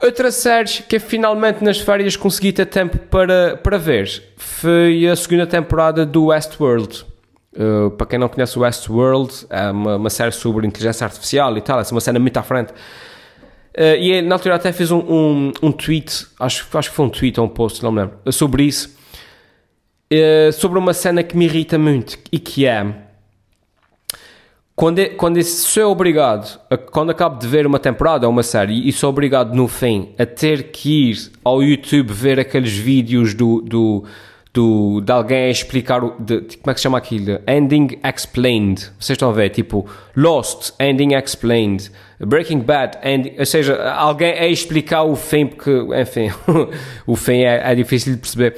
Outra 0.00 0.30
série 0.30 0.82
que 0.88 1.00
finalmente 1.00 1.62
nas 1.62 1.80
férias 1.80 2.14
consegui 2.14 2.52
ter 2.52 2.66
tempo 2.66 2.98
para, 2.98 3.56
para 3.56 3.78
ver 3.78 4.22
foi 4.36 5.08
a 5.08 5.16
segunda 5.16 5.44
temporada 5.44 6.06
do 6.06 6.26
Westworld. 6.26 7.04
Uh, 7.52 7.90
para 7.90 8.06
quem 8.06 8.18
não 8.18 8.28
conhece 8.28 8.56
o 8.56 8.62
Westworld, 8.62 9.46
é 9.50 9.70
uma, 9.72 9.96
uma 9.96 10.10
série 10.10 10.30
sobre 10.30 10.64
inteligência 10.64 11.04
artificial 11.04 11.56
e 11.56 11.60
tal, 11.60 11.80
é 11.80 11.84
uma 11.90 12.00
cena 12.00 12.20
muito 12.20 12.36
à 12.36 12.44
frente. 12.44 12.70
Uh, 12.70 13.96
e 13.98 14.22
na 14.22 14.36
altura 14.36 14.54
até 14.54 14.72
fiz 14.72 14.92
um, 14.92 14.98
um, 14.98 15.52
um, 15.60 15.72
tweet, 15.72 16.26
acho, 16.38 16.68
acho 16.78 16.90
que 16.90 16.94
foi 16.94 17.06
um 17.06 17.10
tweet 17.10 17.40
ou 17.40 17.46
um 17.46 17.48
post, 17.48 17.82
não 17.82 17.90
me 17.90 18.02
lembro, 18.02 18.32
sobre 18.32 18.62
isso. 18.62 18.96
Uh, 20.12 20.52
sobre 20.52 20.78
uma 20.78 20.94
cena 20.94 21.24
que 21.24 21.36
me 21.36 21.46
irrita 21.46 21.76
muito 21.76 22.18
e 22.30 22.38
que 22.38 22.66
é 22.66 22.86
quando, 24.78 25.00
é, 25.00 25.06
quando 25.06 25.40
é, 25.40 25.42
sou 25.42 25.90
obrigado, 25.90 26.60
a, 26.70 26.76
quando 26.76 27.10
acabo 27.10 27.36
de 27.36 27.48
ver 27.48 27.66
uma 27.66 27.80
temporada 27.80 28.28
ou 28.28 28.32
uma 28.32 28.44
série 28.44 28.88
e 28.88 28.92
sou 28.92 29.10
obrigado 29.10 29.52
no 29.52 29.66
fim 29.66 30.10
a 30.16 30.24
ter 30.24 30.70
que 30.70 31.10
ir 31.10 31.32
ao 31.42 31.60
YouTube 31.60 32.12
ver 32.12 32.38
aqueles 32.38 32.76
vídeos 32.76 33.34
do, 33.34 33.60
do, 33.60 34.04
do 34.54 35.00
de 35.00 35.10
alguém 35.10 35.46
a 35.46 35.50
explicar 35.50 36.04
o, 36.04 36.14
de, 36.20 36.42
como 36.58 36.70
é 36.70 36.74
que 36.74 36.78
se 36.78 36.84
chama 36.84 36.96
aquilo? 36.96 37.40
Ending 37.48 37.98
Explained. 38.04 38.82
Vocês 39.00 39.16
estão 39.16 39.30
a 39.30 39.32
ver? 39.32 39.50
Tipo, 39.50 39.84
Lost, 40.14 40.70
Ending 40.78 41.14
Explained. 41.14 41.90
Breaking 42.20 42.60
Bad, 42.60 42.98
ending, 43.02 43.34
ou 43.36 43.46
seja, 43.46 43.82
alguém 43.92 44.32
a 44.32 44.46
explicar 44.46 45.02
o 45.02 45.16
fim, 45.16 45.46
porque, 45.46 45.72
enfim, 46.00 46.30
o 47.04 47.16
fim 47.16 47.42
é, 47.42 47.72
é 47.72 47.74
difícil 47.74 48.14
de 48.14 48.20
perceber. 48.20 48.56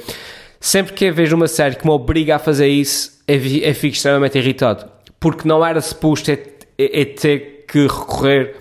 Sempre 0.59 0.93
que 0.93 1.05
eu 1.05 1.13
vejo 1.15 1.35
uma 1.35 1.47
série 1.47 1.75
que 1.75 1.83
me 1.83 1.91
obriga 1.91 2.35
a 2.35 2.39
fazer 2.39 2.67
isso, 2.67 3.19
eu, 3.27 3.39
eu 3.39 3.73
fico 3.73 3.95
extremamente 3.95 4.37
irritado 4.37 4.90
porque 5.21 5.47
não 5.47 5.63
era 5.63 5.79
suposto 5.79 6.31
é, 6.31 6.39
é, 6.77 7.01
é 7.01 7.05
ter 7.05 7.65
que 7.67 7.83
recorrer, 7.83 8.55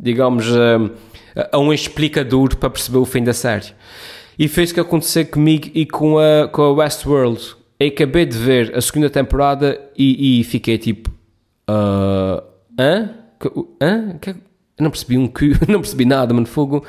digamos, 0.00 0.46
a, 0.50 1.46
a, 1.52 1.58
um 1.58 1.72
explicador 1.72 2.56
para 2.56 2.70
perceber 2.70 2.98
o 2.98 3.04
fim 3.04 3.22
da 3.22 3.34
série. 3.34 3.66
E 4.38 4.48
fez 4.48 4.70
o 4.70 4.74
que 4.74 4.80
aconteceu 4.80 5.26
comigo 5.26 5.70
e 5.74 5.84
com 5.84 6.18
a, 6.18 6.48
com 6.48 6.62
a 6.62 6.72
Westworld. 6.72 7.54
Eu 7.78 7.88
acabei 7.88 8.24
de 8.24 8.36
ver 8.36 8.74
a 8.74 8.80
segunda 8.80 9.10
temporada 9.10 9.78
e, 9.96 10.40
e 10.40 10.44
fiquei 10.44 10.78
tipo. 10.78 11.10
Uh, 11.68 12.42
hã? 12.78 13.10
Hã? 13.80 14.18
Não 14.80 14.90
percebi 14.90 15.18
um 15.18 15.26
cu, 15.28 15.44
não 15.68 15.80
percebi 15.80 16.06
nada, 16.06 16.32
mano, 16.32 16.46
fogo. 16.46 16.84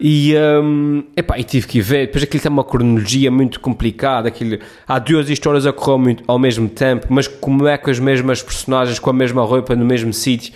E, 0.00 0.34
um, 0.62 1.02
epá, 1.16 1.38
e 1.38 1.44
tive 1.44 1.66
que 1.66 1.80
ver. 1.80 2.06
Depois 2.06 2.22
aquilo 2.22 2.42
tem 2.42 2.52
uma 2.52 2.64
cronologia 2.64 3.30
muito 3.30 3.58
complicada. 3.58 4.28
Aquilo, 4.28 4.58
há 4.86 4.98
duas 4.98 5.28
histórias 5.28 5.66
a 5.66 5.72
correr 5.72 5.98
muito, 5.98 6.24
ao 6.26 6.38
mesmo 6.38 6.68
tempo, 6.68 7.06
mas 7.10 7.26
como 7.26 7.66
é 7.66 7.76
que 7.76 7.90
as 7.90 7.98
mesmas 7.98 8.42
personagens 8.42 8.98
com 8.98 9.10
a 9.10 9.12
mesma 9.12 9.42
roupa 9.42 9.74
no 9.74 9.84
mesmo 9.84 10.12
sítio? 10.12 10.52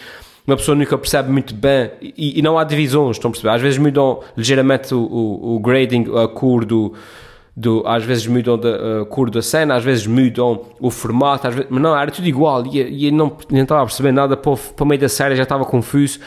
Uma 0.47 0.57
pessoa 0.57 0.77
nunca 0.77 0.99
percebe 0.99 1.31
muito 1.31 1.55
bem 1.55 1.91
e, 2.01 2.39
e, 2.39 2.43
não 2.43 2.59
há 2.59 2.65
divisões, 2.65 3.17
estão 3.17 3.29
a 3.29 3.33
perceber? 3.33 3.55
Às 3.55 3.63
vezes 3.63 3.79
mudam 3.79 4.21
ligeiramente 4.37 4.93
o, 4.93 4.99
o, 4.99 5.57
o 5.57 5.61
grading, 5.61 6.07
a 6.17 6.27
cor 6.27 6.65
do, 6.65 6.95
do, 7.57 7.85
às 7.87 8.05
vezes 8.05 8.27
mudam 8.27 8.61
a 9.01 9.05
cor 9.07 9.31
da 9.31 9.41
cena, 9.41 9.77
às 9.77 9.85
vezes 9.85 10.05
mudam 10.05 10.63
o 10.81 10.91
formato, 10.91 11.49
vezes, 11.49 11.67
mas 11.71 11.81
não, 11.81 11.97
era 11.97 12.11
tudo 12.11 12.27
igual 12.27 12.67
e, 12.67 13.07
e 13.07 13.11
não, 13.13 13.37
não 13.51 13.63
estava 13.63 13.83
a 13.83 13.87
perceber 13.87 14.11
nada 14.11 14.37
para 14.37 14.53
o 14.53 14.85
meio 14.85 15.01
da 15.01 15.09
série, 15.09 15.37
já 15.37 15.45
estava 15.45 15.65
confuso. 15.65 16.19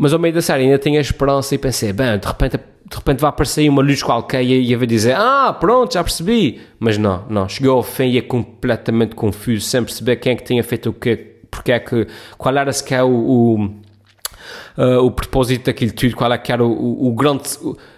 Mas 0.00 0.14
ao 0.14 0.18
meio 0.18 0.32
da 0.32 0.40
série 0.40 0.64
ainda 0.64 0.78
tinha 0.78 0.98
a 0.98 1.02
esperança 1.02 1.54
e 1.54 1.58
pensei, 1.58 1.92
bem, 1.92 2.18
de 2.18 2.26
repente, 2.26 2.56
de 2.56 2.96
repente 2.96 3.20
vai 3.20 3.28
aparecer 3.28 3.68
uma 3.68 3.82
luz 3.82 4.02
qualquer 4.02 4.42
e 4.42 4.74
vai 4.74 4.86
dizer, 4.86 5.14
ah, 5.14 5.52
pronto, 5.52 5.92
já 5.92 6.02
percebi. 6.02 6.58
Mas 6.78 6.96
não, 6.96 7.26
não, 7.28 7.46
chegou 7.46 7.76
ao 7.76 7.82
fim 7.82 8.04
e 8.04 8.16
é 8.16 8.22
completamente 8.22 9.14
confuso, 9.14 9.60
sem 9.60 9.84
perceber 9.84 10.16
quem 10.16 10.32
é 10.32 10.36
que 10.36 10.42
tinha 10.42 10.64
feito 10.64 10.88
o 10.88 10.94
quê, 10.94 11.36
porque 11.50 11.72
é 11.72 11.78
que, 11.78 12.06
qual 12.38 12.56
era 12.56 12.72
sequer 12.72 13.02
o, 13.02 13.10
o, 13.10 13.64
uh, 14.78 15.04
o 15.04 15.10
propósito 15.10 15.66
daquilo 15.66 15.92
tudo, 15.92 16.16
qual 16.16 16.32
é 16.32 16.38
que 16.38 16.50
era 16.50 16.64
o, 16.64 16.72
o, 16.72 17.08
o 17.08 17.14
grande... 17.14 17.42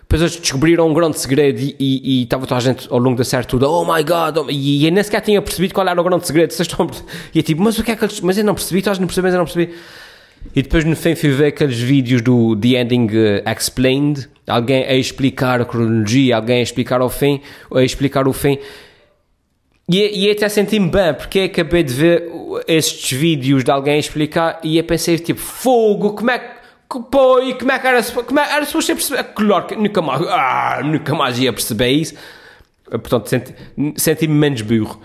Depois 0.00 0.22
eles 0.22 0.36
descobriram 0.40 0.88
um 0.88 0.92
grande 0.92 1.20
segredo 1.20 1.60
e, 1.60 1.76
e, 1.78 2.22
estava 2.24 2.48
toda 2.48 2.58
a 2.58 2.60
gente 2.60 2.88
ao 2.90 2.98
longo 2.98 3.16
da 3.16 3.24
série 3.24 3.46
tudo, 3.46 3.70
oh 3.70 3.84
my 3.84 4.02
god, 4.02 4.38
oh, 4.38 4.50
e, 4.50 4.80
e 4.82 4.86
eu 4.86 4.90
nem 4.90 5.04
sequer 5.04 5.20
tinha 5.20 5.40
percebido 5.40 5.72
qual 5.72 5.86
era 5.86 5.98
o 5.98 6.02
grande 6.02 6.26
segredo. 6.26 6.52
Vocês 6.52 6.68
estão, 6.68 6.90
e 7.32 7.38
é 7.38 7.42
tipo, 7.42 7.62
mas 7.62 7.78
o 7.78 7.84
que 7.84 7.92
é 7.92 7.96
que 7.96 8.04
eles. 8.04 8.20
Mas 8.20 8.36
eu 8.36 8.44
não 8.44 8.54
percebi, 8.54 8.80
estás 8.80 8.98
não 8.98 9.06
percebi, 9.06 9.26
mas 9.26 9.34
eu 9.34 9.38
não 9.38 9.44
percebi. 9.46 9.72
E 10.54 10.62
depois 10.62 10.84
no 10.84 10.94
fim 10.94 11.14
fui 11.14 11.30
ver 11.30 11.46
aqueles 11.46 11.80
vídeos 11.80 12.20
do 12.20 12.54
The 12.56 12.80
Ending 12.80 13.06
uh, 13.06 13.50
Explained, 13.50 14.28
alguém 14.46 14.84
a 14.84 14.94
explicar 14.94 15.60
a 15.60 15.64
cronologia, 15.64 16.36
alguém 16.36 16.58
a 16.58 16.62
explicar 16.62 17.00
o 17.00 17.08
fim, 17.08 17.40
a 17.74 17.82
explicar 17.82 18.28
o 18.28 18.32
fim. 18.32 18.58
E, 19.88 20.26
e 20.26 20.30
até 20.30 20.48
senti-me 20.48 20.90
bem, 20.90 21.14
porque 21.14 21.40
acabei 21.40 21.82
de 21.82 21.94
ver 21.94 22.30
estes 22.66 23.18
vídeos 23.18 23.64
de 23.64 23.70
alguém 23.70 23.94
a 23.94 23.98
explicar 23.98 24.60
e 24.62 24.76
eu 24.76 24.84
pensei 24.84 25.18
tipo, 25.18 25.40
fogo, 25.40 26.12
como 26.12 26.30
é 26.30 26.38
que. 26.38 26.62
Pô, 27.10 27.40
e 27.40 27.54
como 27.54 27.72
é 27.72 27.78
que 27.78 27.86
era, 27.86 28.02
como 28.02 28.38
é, 28.38 28.52
era 28.52 28.66
suposto 28.66 28.94
perceber? 28.94 29.24
Claro 29.34 29.66
que 29.66 29.74
nunca 29.74 30.02
mais, 30.02 30.20
ah, 30.28 30.82
nunca 30.84 31.14
mais 31.14 31.38
ia 31.38 31.50
perceber 31.50 31.88
isso. 31.88 32.14
Portanto, 32.90 33.28
senti-me 33.28 33.94
senti 33.96 34.28
menos 34.28 34.60
burro. 34.60 35.00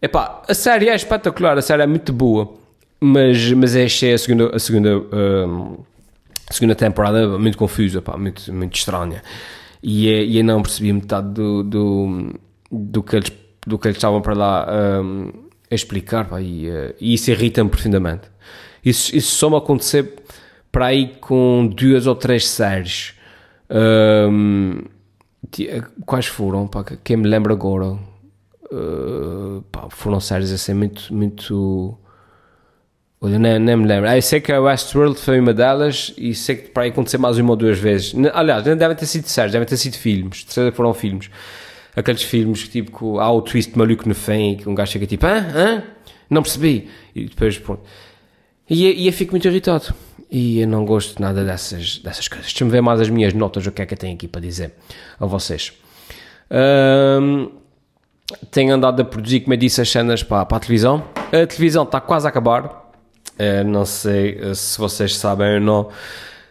Epá, 0.00 0.42
a 0.48 0.54
série 0.54 0.88
é 0.88 0.94
espetacular, 0.94 1.58
a 1.58 1.62
série 1.62 1.82
é 1.82 1.86
muito 1.86 2.12
boa 2.12 2.65
mas, 3.00 3.52
mas 3.52 3.76
achei 3.76 4.14
a 4.14 4.18
segunda, 4.18 4.54
a 4.54 4.58
segunda, 4.58 4.98
um, 4.98 5.78
a 6.48 6.52
segunda 6.52 6.74
temporada 6.74 7.38
muito 7.38 7.58
confusa, 7.58 8.00
pá, 8.00 8.16
muito, 8.16 8.52
muito 8.52 8.74
estranha. 8.74 9.22
E, 9.82 10.08
é, 10.08 10.24
e 10.24 10.38
eu 10.38 10.44
não 10.44 10.62
percebi 10.62 10.92
metade 10.92 11.28
do, 11.28 11.62
do, 11.62 12.34
do, 12.70 13.02
que, 13.02 13.16
eles, 13.16 13.32
do 13.66 13.78
que 13.78 13.88
eles 13.88 13.96
estavam 13.96 14.20
para 14.20 14.34
lá 14.34 14.66
um, 15.02 15.30
a 15.70 15.74
explicar, 15.74 16.26
pá, 16.28 16.40
e, 16.40 16.68
uh, 16.68 16.94
e 17.00 17.14
isso 17.14 17.30
irrita-me 17.30 17.68
profundamente. 17.68 18.30
Isso, 18.84 19.14
isso 19.14 19.34
só 19.36 19.50
me 19.50 19.56
aconteceu 19.56 20.16
para 20.72 20.86
aí 20.86 21.14
com 21.20 21.66
duas 21.66 22.06
ou 22.06 22.14
três 22.14 22.48
séries. 22.48 23.14
Um, 23.70 24.82
quais 26.04 26.26
foram? 26.26 26.66
Pá, 26.66 26.84
quem 26.84 27.16
me 27.16 27.28
lembra 27.28 27.52
agora? 27.52 27.98
Uh, 28.70 29.62
pá, 29.70 29.88
foram 29.90 30.20
séries 30.20 30.52
assim 30.52 30.74
muito, 30.74 31.12
muito 31.14 31.98
Olha, 33.20 33.38
nem, 33.38 33.58
nem 33.58 33.76
me 33.76 33.86
lembro. 33.86 34.08
Ah, 34.08 34.16
eu 34.16 34.22
sei 34.22 34.40
que 34.40 34.52
a 34.52 34.60
Westworld 34.60 35.18
foi 35.18 35.40
uma 35.40 35.54
delas 35.54 36.12
e 36.18 36.34
sei 36.34 36.56
que 36.56 36.68
para 36.68 36.82
aí 36.82 36.90
acontecer 36.90 37.16
mais 37.16 37.38
uma 37.38 37.50
ou 37.50 37.56
duas 37.56 37.78
vezes. 37.78 38.14
Aliás, 38.34 38.64
não 38.64 38.76
devem 38.76 38.96
ter 38.96 39.06
sido 39.06 39.26
séries, 39.26 39.52
devem 39.52 39.66
ter 39.66 39.76
sido 39.76 39.96
filmes. 39.96 40.44
De 40.44 40.52
certeza 40.52 40.70
que 40.70 40.76
foram 40.76 40.92
filmes. 40.92 41.30
Aqueles 41.94 42.22
filmes 42.22 42.64
que 42.64 42.68
tipo, 42.68 43.18
há 43.18 43.30
o 43.32 43.40
twist 43.40 43.76
maluco 43.76 44.06
no 44.06 44.14
fim 44.14 44.56
que 44.56 44.68
um 44.68 44.74
gajo 44.74 44.92
chega 44.92 45.06
tipo, 45.06 45.24
hã? 45.24 45.38
Hã? 45.38 45.82
Não 46.28 46.42
percebi. 46.42 46.90
E 47.14 47.24
depois, 47.24 47.58
pronto. 47.58 47.82
E, 48.68 48.84
e 48.84 49.06
eu 49.06 49.12
fico 49.12 49.32
muito 49.32 49.48
irritado. 49.48 49.94
E 50.30 50.60
eu 50.60 50.68
não 50.68 50.84
gosto 50.84 51.20
nada 51.22 51.42
dessas, 51.42 51.98
dessas 51.98 52.28
coisas. 52.28 52.46
Deixa-me 52.46 52.70
ver 52.70 52.82
mais 52.82 53.00
as 53.00 53.08
minhas 53.08 53.32
notas, 53.32 53.66
o 53.66 53.72
que 53.72 53.80
é 53.80 53.86
que 53.86 53.94
eu 53.94 53.98
tenho 53.98 54.14
aqui 54.14 54.28
para 54.28 54.42
dizer 54.42 54.72
a 55.18 55.24
vocês. 55.24 55.72
Um, 56.50 57.50
tenho 58.50 58.74
andado 58.74 59.00
a 59.00 59.04
produzir, 59.04 59.40
como 59.40 59.54
eu 59.54 59.58
disse, 59.58 59.80
as 59.80 59.88
cenas 59.88 60.22
para, 60.22 60.44
para 60.44 60.58
a 60.58 60.60
televisão. 60.60 61.02
A 61.28 61.46
televisão 61.46 61.84
está 61.84 62.00
quase 62.00 62.26
a 62.26 62.28
acabar 62.28 62.85
não 63.64 63.84
sei 63.84 64.38
eh, 64.40 64.54
se 64.54 64.78
vocês 64.78 65.16
sabem 65.16 65.54
ou 65.54 65.60
não, 65.60 65.88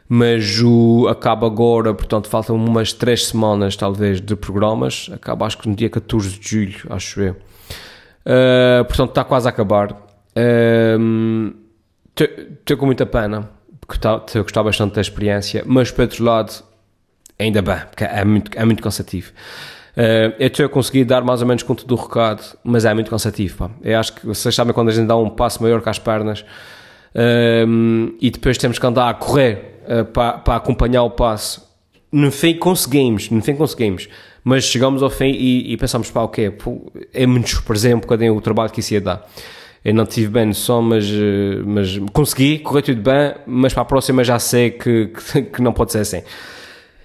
mas 0.07 0.61
o, 0.61 1.07
acaba 1.07 1.47
agora, 1.47 1.93
portanto, 1.93 2.29
faltam 2.29 2.55
umas 2.55 2.93
três 2.93 3.27
semanas, 3.27 3.75
talvez, 3.75 4.21
de 4.21 4.35
programas. 4.35 5.09
Acaba, 5.11 5.45
acho 5.45 5.57
que 5.57 5.67
no 5.67 5.75
dia 5.75 5.89
14 5.89 6.39
de 6.39 6.47
julho, 6.47 6.85
acho 6.89 7.21
eu. 7.21 7.33
Uh, 7.33 8.85
portanto, 8.85 9.09
está 9.09 9.23
quase 9.23 9.47
a 9.47 9.49
acabar. 9.49 9.95
Estou 12.15 12.77
com 12.77 12.85
muita 12.85 13.05
pena, 13.05 13.49
porque 13.81 13.99
tá, 13.99 14.17
estou 14.17 14.41
a 14.41 14.43
gostar 14.43 14.63
bastante 14.63 14.95
da 14.95 15.01
experiência, 15.01 15.63
mas, 15.65 15.89
por 15.89 16.03
outro 16.03 16.23
lado, 16.23 16.63
ainda 17.39 17.61
bem, 17.61 17.79
porque 17.89 18.03
é 18.03 18.23
muito, 18.23 18.51
é 18.55 18.63
muito 18.63 18.83
cansativo. 18.83 19.31
Uh, 19.95 20.35
eu 20.37 20.47
estou 20.47 20.65
a 20.65 21.03
dar 21.05 21.23
mais 21.23 21.41
ou 21.41 21.47
menos 21.47 21.63
conta 21.63 21.85
do 21.85 21.95
recado, 21.95 22.43
mas 22.63 22.83
é 22.83 22.93
muito 22.93 23.09
cansativo. 23.09 23.57
Pá. 23.57 23.71
Eu 23.81 23.97
acho 23.97 24.13
que 24.13 24.25
vocês 24.25 24.53
sabem 24.53 24.73
quando 24.73 24.89
a 24.89 24.91
gente 24.91 25.07
dá 25.07 25.15
um 25.15 25.29
passo 25.29 25.63
maior 25.63 25.81
que 25.81 25.89
as 25.89 25.97
pernas 25.97 26.41
uh, 26.41 28.15
e 28.19 28.29
depois 28.29 28.57
temos 28.57 28.77
que 28.77 28.85
andar 28.85 29.09
a 29.09 29.13
correr 29.13 29.79
uh, 29.87 30.03
para, 30.05 30.33
para 30.39 30.55
acompanhar 30.57 31.03
o 31.03 31.11
passo. 31.11 31.65
No 32.11 32.29
fim 32.29 32.55
conseguimos, 32.55 33.29
no 33.29 33.41
fim 33.41 33.55
conseguimos, 33.55 34.09
mas 34.43 34.65
chegamos 34.65 35.01
ao 35.01 35.09
fim 35.09 35.31
e, 35.31 35.71
e 35.71 35.77
pensamos, 35.77 36.11
pá, 36.11 36.23
o 36.23 36.29
quê? 36.29 36.51
É 37.13 37.25
muito 37.25 37.49
surpreendente 37.49 38.29
um 38.29 38.35
o 38.35 38.41
trabalho 38.41 38.71
que 38.71 38.81
isso 38.81 38.93
ia 38.93 39.01
dar. 39.01 39.25
Eu 39.83 39.93
não 39.93 40.05
tive 40.05 40.29
bem 40.29 40.47
noção, 40.47 40.81
mas, 40.81 41.05
mas 41.65 41.97
consegui, 42.11 42.59
correu 42.59 42.81
tudo 42.81 43.01
bem, 43.01 43.35
mas 43.45 43.71
para 43.71 43.83
a 43.83 43.85
próxima 43.85 44.23
já 44.23 44.39
sei 44.39 44.71
que, 44.71 45.07
que, 45.07 45.41
que 45.53 45.61
não 45.61 45.71
pode 45.71 45.91
ser 45.91 45.99
assim. 45.99 46.23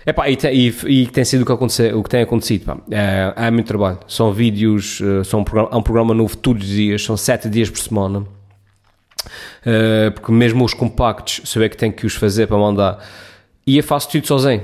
Epá, 0.06 0.30
e, 0.30 0.36
tem, 0.36 0.54
e, 0.54 0.68
e 0.86 1.06
tem 1.06 1.24
sido 1.24 1.42
o 1.42 1.46
que, 1.46 1.52
aconte, 1.52 1.82
o 1.92 2.02
que 2.02 2.08
tem 2.08 2.22
acontecido. 2.22 2.64
Pá. 2.64 2.78
É, 2.90 3.32
é 3.36 3.50
muito 3.50 3.66
trabalho. 3.66 3.98
São 4.08 4.32
vídeos, 4.32 5.00
eh, 5.02 5.24
são 5.24 5.40
um 5.40 5.44
programa, 5.44 5.68
há 5.72 5.76
um 5.76 5.82
programa 5.82 6.14
novo 6.14 6.36
todos 6.36 6.62
os 6.62 6.70
dias, 6.70 7.04
são 7.04 7.16
sete 7.16 7.48
dias 7.48 7.68
por 7.68 7.78
semana. 7.78 8.20
Uh, 9.60 10.10
porque 10.14 10.32
mesmo 10.32 10.64
os 10.64 10.72
compactos, 10.72 11.42
saber 11.44 11.68
que 11.68 11.76
tenho 11.76 11.92
que 11.92 12.06
os 12.06 12.14
fazer 12.14 12.46
para 12.46 12.56
mandar. 12.56 13.04
E 13.66 13.76
eu 13.76 13.84
faço 13.84 14.08
tudo 14.08 14.26
sozinho. 14.26 14.62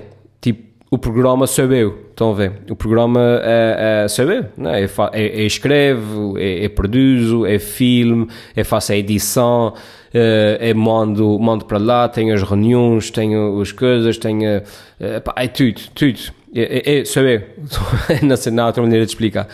O 0.88 0.96
programa 0.96 1.46
sou 1.46 1.72
eu. 1.72 2.06
Estão 2.10 2.30
a 2.30 2.34
ver? 2.34 2.52
O 2.70 2.76
programa 2.76 3.40
é, 3.42 4.04
é, 4.04 4.08
sou 4.08 4.30
eu. 4.30 4.46
Não 4.56 4.70
é? 4.70 4.84
Eu, 4.84 4.88
fa, 4.88 5.10
eu, 5.12 5.26
eu 5.26 5.46
escrevo, 5.46 6.38
eu, 6.38 6.58
eu 6.58 6.70
produzo, 6.70 7.44
eu 7.44 7.58
filme, 7.58 8.28
eu 8.54 8.64
faço 8.64 8.92
a 8.92 8.96
edição, 8.96 9.74
uh, 9.74 10.64
eu 10.64 10.76
mando, 10.76 11.38
mando 11.40 11.64
para 11.64 11.78
lá, 11.78 12.08
tenho 12.08 12.32
as 12.32 12.42
reuniões, 12.42 13.10
tenho 13.10 13.60
as 13.60 13.72
coisas, 13.72 14.16
tenho. 14.16 14.62
É 14.98 15.48
tudo, 15.48 15.80
tudo. 15.92 16.20
É, 16.54 17.00
é, 17.00 17.04
sou 17.04 17.24
eu. 17.24 17.42
não 18.22 18.36
sei, 18.36 18.52
não 18.52 18.64
há 18.64 18.66
outra 18.68 18.82
maneira 18.82 19.04
de 19.04 19.10
explicar 19.10 19.48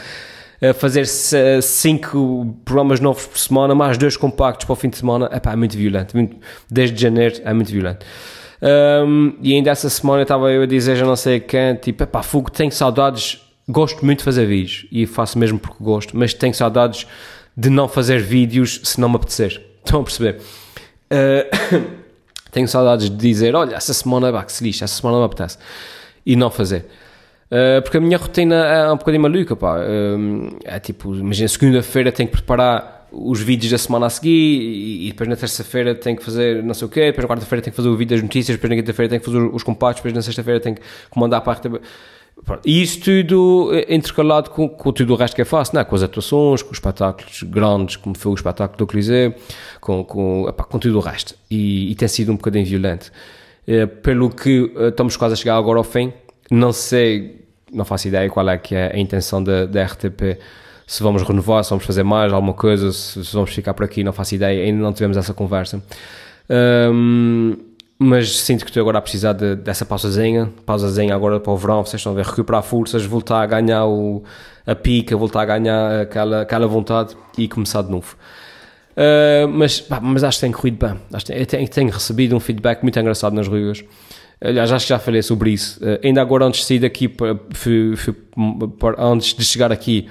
fazer 0.79 1.07
cinco 1.61 2.57
programas 2.65 3.01
novos 3.01 3.27
por 3.27 3.37
semana, 3.37 3.75
mais 3.75 3.99
dois 3.99 4.17
compactos 4.17 4.65
para 4.65 4.73
o 4.73 4.77
fim 4.77 4.89
de 4.89 4.97
semana, 4.97 5.29
é 5.29 5.57
muito 5.57 5.77
violento. 5.77 6.17
Muito, 6.17 6.37
desde 6.71 7.03
janeiro 7.03 7.41
é 7.45 7.53
muito 7.53 7.73
violento. 7.73 8.07
Um, 8.63 9.35
e 9.43 9.55
ainda 9.55 9.71
essa 9.71 9.91
semana 9.91 10.23
estava 10.23 10.53
eu 10.53 10.63
a 10.63 10.67
dizer, 10.67 10.95
já 10.95 11.05
não 11.05 11.17
sei 11.17 11.41
quem, 11.41 11.75
tipo, 11.75 12.05
epá, 12.05 12.23
fogo, 12.23 12.49
tenho 12.49 12.71
saudades, 12.71 13.41
gosto 13.69 14.05
muito 14.05 14.19
de 14.19 14.25
fazer 14.25 14.47
vídeos 14.47 14.87
e 14.93 15.05
faço 15.05 15.37
mesmo 15.37 15.59
porque 15.59 15.83
gosto, 15.83 16.17
mas 16.17 16.33
tenho 16.33 16.55
saudades 16.55 17.07
de 17.57 17.69
não 17.69 17.89
fazer 17.89 18.21
vídeos 18.21 18.81
se 18.85 19.01
não 19.01 19.09
me 19.09 19.17
apetecer. 19.17 19.61
Estão 19.85 20.01
a 20.01 20.05
perceber? 20.05 20.41
Uh, 21.11 21.91
tenho 22.53 22.69
saudades 22.69 23.11
de 23.11 23.17
dizer, 23.17 23.55
olha, 23.57 23.75
essa 23.75 23.93
semana, 23.93 24.31
bah, 24.31 24.45
que 24.45 24.53
se 24.53 24.63
lixa, 24.63 24.85
essa 24.85 24.95
semana 24.95 25.17
não 25.17 25.25
me 25.25 25.27
apetece. 25.27 25.59
E 26.25 26.37
não 26.37 26.49
fazer. 26.49 26.87
Uh, 27.51 27.83
porque 27.83 27.97
a 27.97 28.01
minha 28.01 28.17
rotina 28.17 28.55
é 28.55 28.93
um 28.93 28.97
bocadinho 28.97 29.23
maluca, 29.23 29.57
pá. 29.57 29.79
Uh, 29.79 30.57
é 30.65 30.79
tipo, 30.79 31.13
imagina, 31.17 31.49
segunda-feira 31.49 32.13
tenho 32.13 32.29
que 32.29 32.37
preparar 32.37 33.02
os 33.13 33.41
vídeos 33.41 33.71
da 33.71 33.79
semana 33.79 34.07
a 34.07 34.11
seguir 34.11 35.07
e, 35.07 35.09
depois 35.11 35.29
na 35.29 35.37
terça-feira 35.37 35.95
tenho 35.95 36.17
que 36.17 36.25
fazer 36.25 36.63
não 36.63 36.75
sei 36.75 36.87
o 36.87 36.91
quê, 36.91 37.07
depois 37.07 37.25
na 37.25 37.29
quarta-feira 37.29 37.63
tenho 37.63 37.73
que 37.73 37.77
fazer 37.77 37.89
o 37.89 37.97
vídeo 37.97 38.17
das 38.17 38.23
notícias, 38.23 38.57
depois 38.57 38.71
na 38.71 38.77
quinta-feira 38.77 39.09
tenho 39.11 39.21
que 39.21 39.27
fazer 39.27 39.39
os 39.39 39.63
compactos, 39.63 40.01
depois 40.01 40.15
na 40.15 40.23
sexta-feira 40.23 40.61
tenho 40.61 40.77
que 40.77 40.83
comandar 41.11 41.39
a 41.39 41.43
parte... 41.43 41.69
E 42.65 42.83
isso 42.83 43.01
tudo 43.01 43.71
intercalado 43.89 44.51
com, 44.51 44.69
com 44.69 44.93
tudo 44.93 45.13
o 45.13 45.17
resto 45.17 45.35
que 45.35 45.43
eu 45.43 45.47
faço, 45.47 45.75
não 45.75 45.83
é? 45.83 45.85
com 45.85 45.95
as 45.95 46.03
atuações, 46.03 46.63
com 46.63 46.71
os 46.73 46.79
espetáculos 46.79 47.43
grandes, 47.45 47.97
como 47.97 48.17
foi 48.17 48.33
o 48.33 48.35
espetáculo 48.35 48.79
do 48.79 48.87
Coliseu, 48.87 49.35
com, 49.81 50.03
com, 50.03 50.49
epá, 50.49 50.65
com 50.65 50.79
tudo 50.79 50.97
o 50.97 51.01
resto. 51.01 51.37
E, 51.51 51.93
e 51.93 51.95
tem 51.95 52.09
sido 52.09 52.33
um 52.33 52.37
bocadinho 52.37 52.65
violento. 52.65 53.13
É, 53.65 53.87
pelo 53.87 54.29
que 54.29 54.73
eh, 54.77 54.89
estamos 54.89 55.17
quase 55.17 55.35
a 55.35 55.37
chegar 55.37 55.57
agora 55.57 55.79
ao 55.79 55.85
fim, 55.85 56.13
não 56.51 56.73
sei 56.73 57.43
não 57.73 57.85
faço 57.85 58.09
ideia 58.09 58.29
qual 58.29 58.49
é 58.49 58.59
que 58.59 58.75
é 58.75 58.95
a 58.95 58.99
intenção 58.99 59.43
da 59.43 59.85
RTP, 59.85 60.39
se 60.93 61.03
vamos 61.03 61.23
renovar, 61.23 61.65
se 61.65 61.71
vamos 61.71 61.87
fazer 61.87 62.03
mais 62.03 62.31
alguma 62.31 62.53
coisa, 62.53 62.93
se, 62.93 63.23
vamos 63.33 63.51
ficar 63.55 63.73
por 63.73 63.83
aqui, 63.83 64.05
não 64.05 64.13
faço 64.13 64.35
ideia, 64.35 64.63
ainda 64.63 64.83
não 64.83 64.93
tivemos 64.93 65.17
essa 65.17 65.33
conversa. 65.33 65.83
Um, 66.93 67.57
mas 67.99 68.41
sinto 68.41 68.63
que 68.63 68.71
estou 68.71 68.83
agora 68.83 68.99
a 68.99 69.01
precisar 69.01 69.33
de, 69.33 69.57
dessa 69.57 69.87
pausazinha, 69.87 70.53
pausazinha 70.67 71.15
agora 71.15 71.41
para 71.41 71.51
o 71.51 71.57
verão, 71.57 71.83
vocês 71.83 71.99
estão 71.99 72.13
a 72.13 72.17
ver, 72.17 72.27
recuperar 72.27 72.63
forças, 72.63 73.07
voltar 73.07 73.41
a 73.41 73.47
ganhar 73.47 73.87
o, 73.87 74.23
a 74.67 74.75
pica, 74.75 75.17
voltar 75.17 75.41
a 75.41 75.45
ganhar 75.47 76.03
aquela, 76.03 76.43
aquela 76.43 76.67
vontade 76.67 77.17
e 77.39 77.49
começar 77.49 77.81
de 77.81 77.91
novo. 77.91 78.15
Uh, 78.91 79.49
mas, 79.49 79.81
pá, 79.81 79.99
mas 79.99 80.23
acho 80.23 80.37
que 80.37 80.45
tem 80.45 80.53
corrido 80.53 80.87
bem. 80.87 81.01
Acho 81.11 81.25
que 81.25 81.47
tenho, 81.47 81.69
tenho 81.69 81.91
recebido 81.91 82.37
um 82.37 82.41
feedback 82.41 82.83
muito 82.83 83.01
engraçado 83.01 83.33
nas 83.33 83.49
ruas. 83.49 83.83
Aliás, 84.43 84.71
acho 84.71 84.85
que 84.85 84.91
já 84.91 84.99
falei 84.99 85.23
sobre 85.23 85.53
isso. 85.53 85.83
Uh, 85.83 86.05
ainda 86.05 86.21
agora, 86.21 86.45
antes 86.45 86.61
de 86.61 86.67
sair 86.67 86.81
daqui, 86.81 87.11
fui, 87.55 87.97
fui, 87.97 88.15
antes 88.99 89.33
de 89.33 89.43
chegar 89.43 89.73
aqui, 89.73 90.07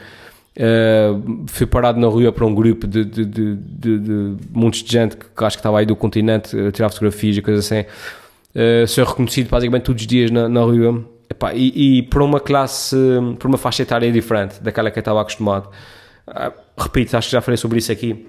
uh, 0.61 1.43
fui 1.47 1.65
parado 1.65 1.99
na 1.99 2.07
rua 2.07 2.31
para 2.31 2.45
um 2.45 2.53
grupo 2.53 2.87
de, 2.87 3.03
de, 3.03 3.25
de, 3.25 3.55
de, 3.55 3.99
de 3.99 4.35
de 4.35 4.83
gente 4.85 5.17
que 5.17 5.43
acho 5.43 5.57
que 5.57 5.59
estava 5.59 5.79
aí 5.79 5.85
do 5.85 5.95
continente 5.95 6.57
a 6.57 6.71
tirar 6.71 6.89
fotografias 6.89 7.37
e 7.37 7.41
coisas 7.41 7.65
assim. 7.65 7.81
Uh, 8.53 9.03
reconhecido 9.03 9.49
basicamente 9.49 9.83
todos 9.83 10.01
os 10.01 10.07
dias 10.07 10.29
na, 10.29 10.47
na 10.47 10.61
rua. 10.61 11.03
Epá, 11.29 11.53
e, 11.53 11.97
e 11.99 12.03
para 12.03 12.23
uma 12.23 12.39
classe, 12.39 12.95
para 13.39 13.47
uma 13.47 13.57
faixa 13.57 13.83
etária 13.83 14.11
diferente 14.11 14.61
daquela 14.61 14.91
que 14.91 14.99
eu 14.99 15.01
estava 15.01 15.21
acostumado. 15.21 15.69
Uh, 16.27 16.51
repito, 16.77 17.17
acho 17.17 17.29
que 17.29 17.33
já 17.33 17.41
falei 17.41 17.57
sobre 17.57 17.79
isso 17.79 17.91
aqui. 17.91 18.27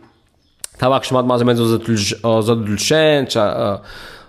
Estava 0.73 0.97
acostumado 0.97 1.27
mais 1.27 1.41
ou 1.41 1.47
menos 1.47 1.61
aos, 1.61 2.25
aos 2.25 2.49
adolescentes, 2.49 3.37
a, 3.37 3.75
a 3.75 3.83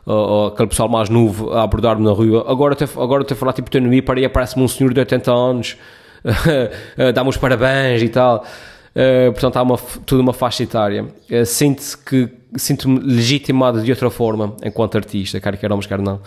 ou 0.06 0.48
aquele 0.48 0.68
pessoal 0.68 0.90
mais 0.90 1.10
novo 1.10 1.52
a 1.54 1.64
abordar-me 1.64 2.04
na 2.04 2.12
rua. 2.12 2.46
Agora 2.48 2.74
estou 2.74 3.02
agora 3.02 3.26
a 3.30 3.36
falar 3.36 3.54
tipo 3.54 3.68
autonomia 3.70 4.04
para 4.04 4.20
aí 4.20 4.26
aparece-me 4.26 4.64
um 4.64 4.68
senhor 4.68 4.94
de 4.94 5.00
80 5.00 5.32
anos, 5.32 5.78
dá-me 7.14 7.30
os 7.30 7.38
parabéns 7.38 8.02
e 8.02 8.10
tal. 8.10 8.46
Uh, 8.94 9.32
portanto, 9.32 9.58
há 9.58 9.64
uma, 9.64 9.78
toda 10.06 10.22
uma 10.22 10.34
faixa 10.34 10.64
etária. 10.64 11.04
Uh, 11.04 11.46
sinto 11.46 11.98
que 12.06 12.30
sinto-me 12.56 13.00
legitimado 13.00 13.82
de 13.82 13.92
outra 13.92 14.10
forma 14.10 14.56
enquanto 14.64 14.96
artista, 14.96 15.40
quer 15.40 15.58
queiramos, 15.58 15.88
quer 15.88 16.00
não. 16.00 16.22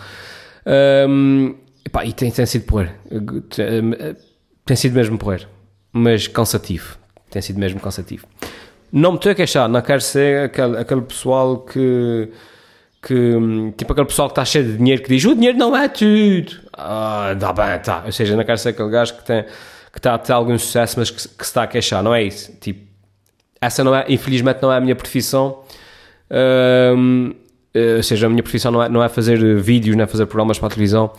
Um, 1.09 1.55
epá, 1.85 2.05
e 2.05 2.11
tem, 2.11 2.29
tem 2.29 2.45
sido 2.45 2.65
porrer. 2.65 2.93
Tem 4.65 4.75
sido 4.75 4.93
mesmo 4.93 5.17
porrer. 5.17 5.47
Mas 5.93 6.27
cansativo. 6.27 6.97
Tem 7.29 7.41
sido 7.41 7.59
mesmo 7.59 7.79
cansativo. 7.79 8.25
Não 8.91 9.11
me 9.11 9.17
estou 9.17 9.31
a 9.31 9.35
queixar, 9.35 9.67
não 9.69 9.81
quero 9.81 10.01
ser 10.01 10.45
aquele, 10.45 10.77
aquele 10.77 11.01
pessoal 11.01 11.59
que 11.59 12.29
que, 13.01 13.73
tipo 13.77 13.93
aquele 13.93 14.07
pessoal 14.07 14.27
que 14.27 14.33
está 14.33 14.43
cheio 14.43 14.65
de 14.65 14.77
dinheiro 14.77 15.01
que 15.01 15.07
diz 15.07 15.23
o 15.23 15.33
dinheiro 15.33 15.57
não 15.57 15.75
é 15.75 15.87
tudo. 15.87 16.59
Ah, 16.73 17.33
dá 17.37 17.53
bem, 17.53 17.79
tá. 17.79 18.03
Ou 18.05 18.11
seja, 18.11 18.35
não 18.35 18.43
quero 18.43 18.57
ser 18.57 18.69
aquele 18.69 18.89
gajo 18.89 19.15
que, 19.15 19.23
tem, 19.23 19.45
que 19.97 19.99
está 19.99 20.13
a 20.13 20.17
ter 20.19 20.31
algum 20.31 20.57
sucesso, 20.57 20.99
mas 20.99 21.09
que, 21.09 21.17
que 21.17 21.23
se 21.23 21.49
está 21.49 21.63
a 21.63 21.67
queixar, 21.67 22.03
não 22.03 22.13
é 22.13 22.21
isso. 22.21 22.51
Tipo, 22.61 22.87
essa 23.59 23.83
não 23.83 23.95
é, 23.95 24.05
infelizmente 24.07 24.61
não 24.61 24.71
é 24.71 24.77
a 24.77 24.79
minha 24.79 24.95
profissão. 24.95 25.63
Eh, 26.29 27.97
ou 27.97 28.03
seja, 28.03 28.27
a 28.27 28.29
minha 28.29 28.43
profissão 28.43 28.71
não 28.71 28.83
é, 28.83 28.89
não 28.89 29.03
é 29.03 29.09
fazer 29.09 29.37
vídeos, 29.59 29.95
não 29.95 30.03
é 30.03 30.07
fazer 30.07 30.25
programas 30.25 30.57
para 30.57 30.67
a 30.67 30.69
televisão, 30.69 31.11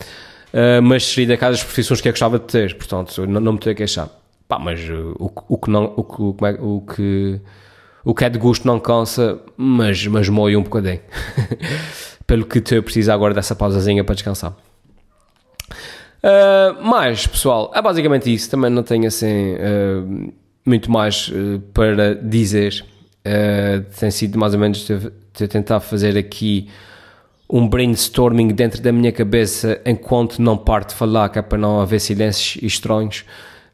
uh, 0.53 0.83
mas 0.83 1.05
seria 1.05 1.29
daquelas 1.29 1.63
profissões 1.63 2.01
que 2.01 2.09
eu 2.09 2.13
gostava 2.13 2.39
de 2.39 2.47
ter, 2.47 2.77
portanto, 2.77 3.27
não, 3.27 3.41
não 3.41 3.53
me 3.53 3.59
estou 3.59 3.71
a 3.71 3.75
queixar. 3.75 4.09
Pá, 4.49 4.59
mas 4.59 4.81
o, 4.89 5.31
o 5.49 5.59
que 5.59 5.71
não, 5.71 5.85
o, 5.97 6.01
o, 6.01 6.05
como 6.05 6.47
é, 6.47 6.59
o 6.61 6.81
que 6.81 7.41
o 8.05 8.15
que 8.15 8.25
é 8.25 8.31
de 8.31 8.39
gosto 8.39 8.67
não 8.67 8.81
cansa, 8.81 9.39
mas, 9.57 10.07
mas 10.07 10.29
moe 10.29 10.57
um 10.57 10.63
bocadinho. 10.63 11.01
Pelo 12.27 12.47
que 12.47 12.61
te 12.61 12.81
precisa 12.81 13.13
agora 13.13 13.35
dessa 13.35 13.55
pausazinha 13.55 14.03
para 14.03 14.15
descansar. 14.15 14.55
Uh, 16.19 16.83
mas, 16.83 17.27
pessoal, 17.27 17.71
é 17.75 17.81
basicamente 17.81 18.33
isso. 18.33 18.51
Também 18.51 18.71
não 18.71 18.83
tenho 18.83 19.07
assim 19.07 19.55
uh, 19.55 20.33
muito 20.65 20.91
mais 20.91 21.29
uh, 21.29 21.61
para 21.73 22.15
dizer. 22.15 22.85
tem 23.99 24.11
sido 24.11 24.39
mais 24.39 24.55
ou 24.55 24.61
menos 24.61 24.87
de, 24.87 25.49
tentar 25.49 25.81
fazer 25.81 26.17
aqui 26.17 26.69
um 27.51 27.67
brainstorming 27.67 28.49
dentro 28.49 28.83
da 28.83 28.93
minha 28.93 29.13
cabeça 29.13 29.81
enquanto 29.87 30.41
não 30.41 30.57
paro 30.57 30.87
de 30.87 30.95
falar, 30.95 31.29
que 31.29 31.39
é 31.39 31.43
para 31.43 31.59
não 31.59 31.81
haver 31.81 32.01
silêncios 32.01 32.63
estranhos 32.63 33.25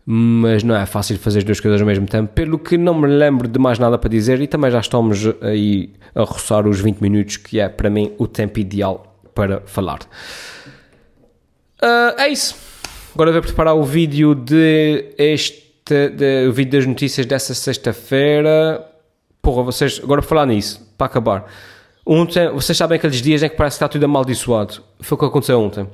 mas 0.06 0.62
não 0.62 0.76
é 0.76 0.84
fácil 0.84 1.18
fazer 1.18 1.38
as 1.38 1.44
duas 1.44 1.60
coisas 1.60 1.80
ao 1.80 1.86
mesmo 1.86 2.06
tempo, 2.06 2.32
pelo 2.34 2.58
que 2.58 2.76
não 2.76 2.94
me 2.94 3.06
lembro 3.06 3.48
de 3.48 3.58
mais 3.58 3.78
nada 3.78 3.96
para 3.96 4.10
dizer 4.10 4.40
e 4.40 4.46
também 4.46 4.70
já 4.70 4.80
estamos 4.80 5.26
aí 5.40 5.94
a 6.14 6.22
roçar 6.22 6.66
os 6.66 6.80
20 6.80 7.00
minutos, 7.00 7.36
que 7.38 7.58
é 7.58 7.68
para 7.68 7.88
mim 7.88 8.12
o 8.18 8.26
tempo 8.26 8.58
ideal 8.58 9.18
para 9.34 9.62
falar. 9.62 10.00
Uh, 11.84 12.18
é 12.18 12.28
isso. 12.28 12.56
Agora 13.14 13.30
vou 13.30 13.42
preparar 13.42 13.74
o 13.74 13.84
vídeo 13.84 14.34
de 14.34 15.12
este, 15.18 16.10
de, 16.16 16.48
o 16.48 16.52
vídeo 16.52 16.72
das 16.72 16.86
notícias 16.86 17.26
dessa 17.26 17.52
sexta-feira. 17.52 18.90
Porra, 19.42 19.62
vocês, 19.62 20.00
agora 20.02 20.22
para 20.22 20.28
falar 20.28 20.46
nisso, 20.46 20.80
para 20.96 21.06
acabar. 21.06 21.52
Ontem, 22.06 22.50
vocês 22.50 22.78
sabem 22.78 22.96
aqueles 22.96 23.20
dias 23.20 23.42
em 23.42 23.50
que 23.50 23.56
parece 23.56 23.74
que 23.74 23.84
está 23.84 23.88
tudo 23.88 24.04
amaldiçoado. 24.04 24.82
Foi 25.00 25.16
o 25.16 25.18
que 25.18 25.26
aconteceu 25.26 25.60
ontem. 25.60 25.86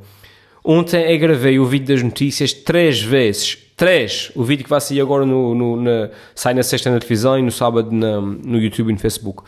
Ontem 0.65 1.13
eu 1.13 1.19
gravei 1.19 1.59
o 1.59 1.67
vídeo 1.67 1.89
das 1.89 2.03
notícias 2.05 2.53
três 2.53 3.03
vezes 3.03 3.59
3, 3.81 4.33
o 4.35 4.45
vídeo 4.45 4.63
que 4.63 4.69
vai 4.69 4.79
sair 4.79 5.01
agora 5.01 5.25
no, 5.25 5.55
no 5.55 5.77
na, 5.81 6.11
sai 6.35 6.53
na 6.53 6.63
sexta 6.63 6.91
na 6.91 6.99
televisão 6.99 7.39
e 7.39 7.43
no 7.43 7.51
sábado 7.51 7.91
na, 7.91 8.21
no 8.21 8.59
YouTube 8.59 8.91
e 8.91 8.93
no 8.93 8.99
Facebook. 8.99 9.43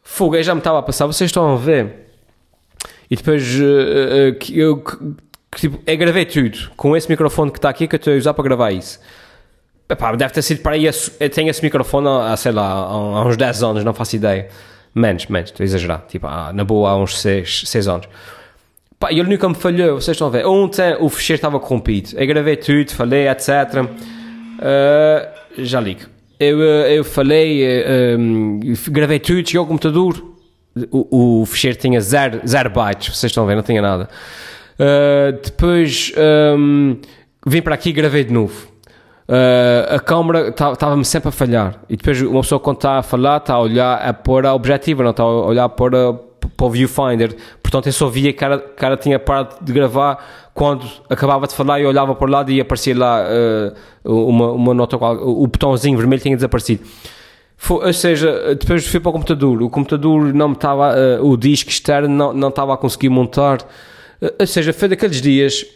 Fogo, 0.00 0.40
já 0.40 0.54
me 0.54 0.60
estava 0.60 0.78
a 0.78 0.82
passar, 0.82 1.06
vocês 1.06 1.28
estão 1.28 1.52
a 1.52 1.56
ver. 1.56 2.08
E 3.10 3.16
depois 3.16 3.42
uh, 3.58 4.30
uh, 4.30 4.38
que 4.38 4.56
eu 4.56 4.80
que, 5.52 5.60
tipo, 5.60 5.80
eu 5.86 5.96
gravei 5.96 6.24
tudo 6.24 6.70
com 6.76 6.96
esse 6.96 7.08
microfone 7.08 7.50
que 7.50 7.58
está 7.58 7.68
aqui 7.68 7.86
que 7.86 7.94
eu 7.94 7.98
estou 7.98 8.14
a 8.14 8.16
usar 8.16 8.34
para 8.34 8.44
gravar 8.44 8.72
isso. 8.72 8.98
Epá, 9.88 10.14
deve 10.16 10.32
ter 10.32 10.42
sido 10.42 10.62
para 10.62 10.72
aí. 10.74 10.86
Eu 10.86 11.30
tenho 11.30 11.50
esse 11.50 11.62
microfone 11.62 12.08
há, 12.08 12.34
sei 12.36 12.52
lá, 12.52 12.70
há, 12.70 13.26
uns 13.26 13.36
10 13.36 13.62
anos, 13.62 13.84
não 13.84 13.92
faço 13.92 14.16
ideia. 14.16 14.48
Menos, 14.94 15.26
menos, 15.26 15.50
estou 15.50 15.62
a 15.62 15.66
exagerar. 15.66 16.04
Tipo, 16.08 16.26
na 16.54 16.64
boa, 16.64 16.90
há 16.90 16.96
uns 16.96 17.20
6, 17.20 17.64
6 17.66 17.88
anos. 17.88 18.08
Pá, 18.98 19.12
ele 19.12 19.24
nunca 19.24 19.48
me 19.48 19.54
falhou, 19.54 20.00
vocês 20.00 20.14
estão 20.14 20.28
a 20.28 20.30
ver. 20.30 20.46
Ontem 20.46 20.96
o 20.98 21.08
fecheiro 21.10 21.38
estava 21.38 21.60
corrompido. 21.60 22.10
Eu 22.16 22.26
gravei 22.26 22.56
tudo, 22.56 22.90
falei, 22.92 23.28
etc. 23.28 23.50
Uh, 23.82 25.62
já 25.62 25.80
ligo. 25.80 26.02
Eu, 26.40 26.62
eh, 26.62 26.98
eu 26.98 27.04
falei, 27.04 27.62
uh, 27.62 28.18
um, 28.18 28.60
gravei 28.88 29.20
tudo, 29.20 29.46
cheguei 29.46 29.58
ao 29.58 29.66
computador. 29.66 30.24
O, 30.90 31.42
o 31.42 31.46
fecheiro 31.46 31.76
tinha 31.76 32.00
0 32.00 32.40
bytes, 32.70 33.14
vocês 33.14 33.30
estão 33.30 33.44
a 33.44 33.46
ver, 33.46 33.56
não 33.56 33.62
tinha 33.62 33.82
nada. 33.82 34.08
Uh, 34.82 35.38
depois 35.44 36.12
um, 36.58 36.96
vim 37.46 37.62
para 37.62 37.76
aqui 37.76 37.90
e 37.90 37.92
gravei 37.92 38.24
de 38.24 38.32
novo. 38.32 38.66
Uh, 39.28 39.94
a 39.94 40.00
câmera 40.00 40.48
estava-me 40.48 41.04
sempre 41.04 41.28
a 41.28 41.32
falhar. 41.32 41.80
E 41.88 41.96
depois 41.96 42.20
uma 42.20 42.40
pessoa 42.40 42.58
quando 42.58 42.78
está 42.78 42.98
a 42.98 43.02
falar 43.02 43.36
está 43.36 43.54
a 43.54 43.60
olhar 43.60 43.94
a 43.96 44.12
pôr 44.12 44.44
a 44.44 44.52
objetiva, 44.52 45.04
não 45.04 45.12
está 45.12 45.22
a 45.22 45.26
olhar 45.26 45.68
para, 45.68 46.14
para 46.14 46.66
o 46.66 46.70
viewfinder. 46.70 47.36
Portanto 47.62 47.86
eu 47.86 47.92
só 47.92 48.08
via 48.08 48.32
que 48.32 48.38
cara, 48.38 48.58
cara 48.58 48.96
tinha 48.96 49.20
parado 49.20 49.54
de 49.60 49.72
gravar 49.72 50.50
quando 50.52 50.84
acabava 51.08 51.46
de 51.46 51.54
falar 51.54 51.80
e 51.80 51.86
olhava 51.86 52.16
para 52.16 52.26
o 52.26 52.30
lado 52.30 52.50
e 52.50 52.60
aparecia 52.60 52.98
lá 52.98 53.24
uh, 54.04 54.28
uma, 54.28 54.50
uma 54.50 54.74
nota, 54.74 54.96
o 54.96 55.46
botãozinho 55.46 55.96
vermelho 55.96 56.20
tinha 56.20 56.34
desaparecido. 56.34 56.82
Foi, 57.56 57.86
ou 57.86 57.92
seja, 57.92 58.56
depois 58.56 58.84
fui 58.84 58.98
para 58.98 59.10
o 59.10 59.12
computador, 59.12 59.62
o 59.62 59.70
computador 59.70 60.34
não 60.34 60.50
estava, 60.50 60.92
uh, 60.96 61.24
o 61.24 61.36
disco 61.36 61.70
externo 61.70 62.08
não, 62.08 62.32
não 62.32 62.48
estava 62.48 62.74
a 62.74 62.76
conseguir 62.76 63.10
montar. 63.10 63.60
Uh, 64.22 64.34
ou 64.38 64.46
seja, 64.46 64.72
foi 64.72 64.88
daqueles 64.88 65.20
dias, 65.20 65.66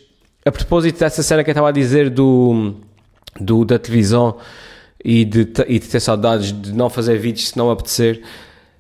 a 0.45 0.53
propósito 0.53 1.01
dessa 1.01 1.23
cena 1.23 1.43
que 1.43 1.51
eu 1.51 1.53
estava 1.53 1.69
a 1.69 1.73
dizer 1.73 2.09
do, 2.09 2.75
do 3.41 3.65
da 3.65 3.79
televisão 3.79 4.37
e 5.05 5.25
de, 5.25 5.49
e 5.67 5.79
de 5.79 5.89
ter 5.89 6.01
saudades 6.01 6.53
de 6.53 6.73
não 6.73 6.89
fazer 6.89 7.19
vídeos 7.19 7.49
se 7.49 7.57
não 7.59 7.71
apetecer 7.71 8.23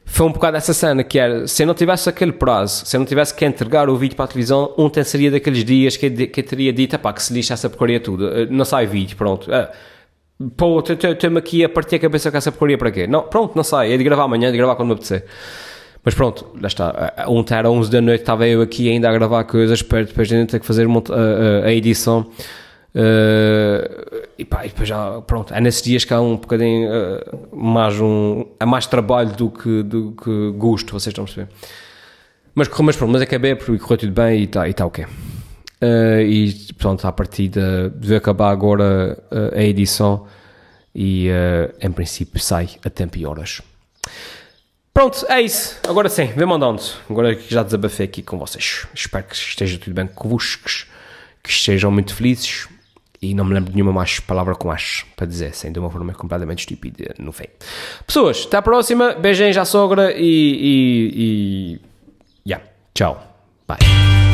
foi 0.07 0.25
um 0.25 0.33
bocado 0.33 0.57
essa 0.57 0.73
cena 0.73 1.03
que 1.03 1.19
era, 1.19 1.47
se 1.49 1.65
eu 1.65 1.67
não 1.67 1.75
tivesse 1.75 2.09
aquele 2.09 2.33
prazo, 2.33 2.87
se 2.87 2.97
eu 2.97 3.01
não 3.01 3.07
tivesse 3.07 3.35
que 3.35 3.45
entregar 3.45 3.91
o 3.91 3.97
vídeo 3.97 4.15
para 4.15 4.25
a 4.25 4.29
televisão, 4.29 4.73
ontem 4.79 5.03
seria 5.03 5.31
daqueles 5.31 5.65
dias 5.65 5.97
que, 5.97 6.09
que 6.29 6.41
eu 6.41 6.45
teria 6.45 6.73
dito, 6.73 6.97
pá, 6.99 7.13
que 7.13 7.23
se 7.23 7.35
lixa 7.35 7.53
essa 7.53 7.69
porcaria 7.69 8.01
tudo, 8.01 8.29
eh, 8.29 8.47
não 8.49 8.65
sai 8.65 8.87
vídeo, 8.87 9.17
pronto. 9.17 9.53
Ah, 9.53 9.71
pô, 10.57 10.79
estou-me 10.81 11.39
aqui 11.39 11.65
a 11.65 11.69
partir 11.69 11.97
a 11.97 11.99
cabeça 11.99 12.31
com 12.31 12.37
essa 12.39 12.53
porcaria 12.53 12.79
para 12.79 12.91
quê? 12.93 13.07
Não, 13.07 13.25
pronto, 13.25 13.57
não 13.57 13.65
sai, 13.65 13.93
é 13.93 13.97
de 13.97 14.05
gravar 14.05 14.25
amanhã, 14.25 14.49
é 14.49 14.53
de 14.53 14.57
gravar 14.57 14.77
quando 14.77 14.89
me 14.89 14.95
apetecer. 14.95 15.25
Mas 16.07 16.15
pronto, 16.15 16.47
lá 16.63 16.69
está. 16.69 17.27
Ontem 17.27 17.57
era 17.57 17.69
11 17.69 17.91
da 17.91 18.01
noite, 18.01 18.21
estava 18.21 18.47
eu 18.47 18.63
aqui 18.63 18.89
ainda 18.89 19.11
a 19.11 19.13
gravar 19.13 19.43
coisas, 19.43 19.81
espero 19.81 20.07
depois 20.07 20.29
de 20.29 20.47
ter 20.47 20.61
que 20.61 20.65
fazer 20.65 20.87
a, 20.87 21.65
a, 21.65 21.67
a 21.67 21.73
edição. 21.73 22.31
Uh, 22.95 24.23
e 24.39 24.45
pá, 24.45 24.65
e 24.65 24.69
depois 24.69 24.89
já, 24.89 25.21
pronto, 25.23 25.53
é 25.53 25.61
nesses 25.61 25.83
dias 25.83 26.05
que 26.05 26.15
há 26.15 26.21
um 26.21 26.37
bocadinho 26.37 26.89
uh, 26.89 27.57
mais 27.57 28.01
um, 28.01 28.47
é 28.61 28.65
mais 28.65 28.87
trabalho 28.87 29.33
do 29.33 29.51
que, 29.51 29.83
do 29.83 30.13
que 30.13 30.53
gosto, 30.57 30.93
vocês 30.93 31.09
estão 31.09 31.25
a 31.25 31.27
perceber. 31.27 31.49
Mas, 32.55 32.69
mas 32.69 32.97
pronto, 32.97 33.11
mas 33.11 33.23
acabei 33.23 33.57
porque 33.57 33.77
correu 33.77 33.99
tudo 33.99 34.13
bem 34.13 34.39
e 34.39 34.45
está 34.45 34.69
e 34.69 34.75
tá 34.75 34.87
ok. 34.87 35.05
Uh, 35.05 36.21
e 36.25 36.73
pronto, 36.79 37.05
partir 37.13 37.49
de, 37.49 37.91
de 37.97 38.15
acabar 38.15 38.51
agora 38.51 39.19
a 39.53 39.61
edição 39.61 40.25
e 40.95 41.29
em 41.83 41.91
princípio 41.91 42.39
sai 42.39 42.69
a 42.85 42.89
tempo 42.89 43.19
e 43.19 43.27
horas. 43.27 43.61
Pronto, 44.97 45.27
é 45.29 45.43
isso. 45.43 45.79
Agora 45.87 46.09
sim, 46.09 46.25
vem 46.35 46.47
mandando. 46.47 46.81
Agora 47.11 47.37
que 47.37 47.53
já 47.53 47.63
desabafei 47.63 48.07
aqui 48.07 48.23
com 48.23 48.39
vocês. 48.39 48.87
Espero 48.95 49.25
que 49.25 49.35
esteja 49.35 49.77
tudo 49.77 49.93
bem 49.93 50.07
convosco, 50.07 50.71
que 51.43 51.51
estejam 51.51 51.91
muito 51.91 52.15
felizes 52.15 52.67
e 53.21 53.35
não 53.35 53.45
me 53.45 53.53
lembro 53.53 53.69
de 53.69 53.77
nenhuma 53.77 53.93
mais 53.93 54.21
palavra 54.21 54.55
com 54.55 54.71
acho 54.71 55.05
para 55.15 55.27
dizer, 55.27 55.55
sem 55.55 55.71
de 55.71 55.79
uma 55.79 55.91
forma 55.91 56.15
completamente 56.15 56.61
estúpida 56.61 57.15
no 57.19 57.31
fim. 57.31 57.45
Pessoas, 58.07 58.47
até 58.47 58.57
à 58.57 58.63
próxima, 58.63 59.13
beijinhos 59.13 59.59
à 59.59 59.67
sogra 59.67 60.15
e. 60.17 60.25
e, 60.25 61.13
e... 61.15 61.81
Yeah. 62.49 62.65
Tchau. 62.95 63.23
Bye. 63.69 64.26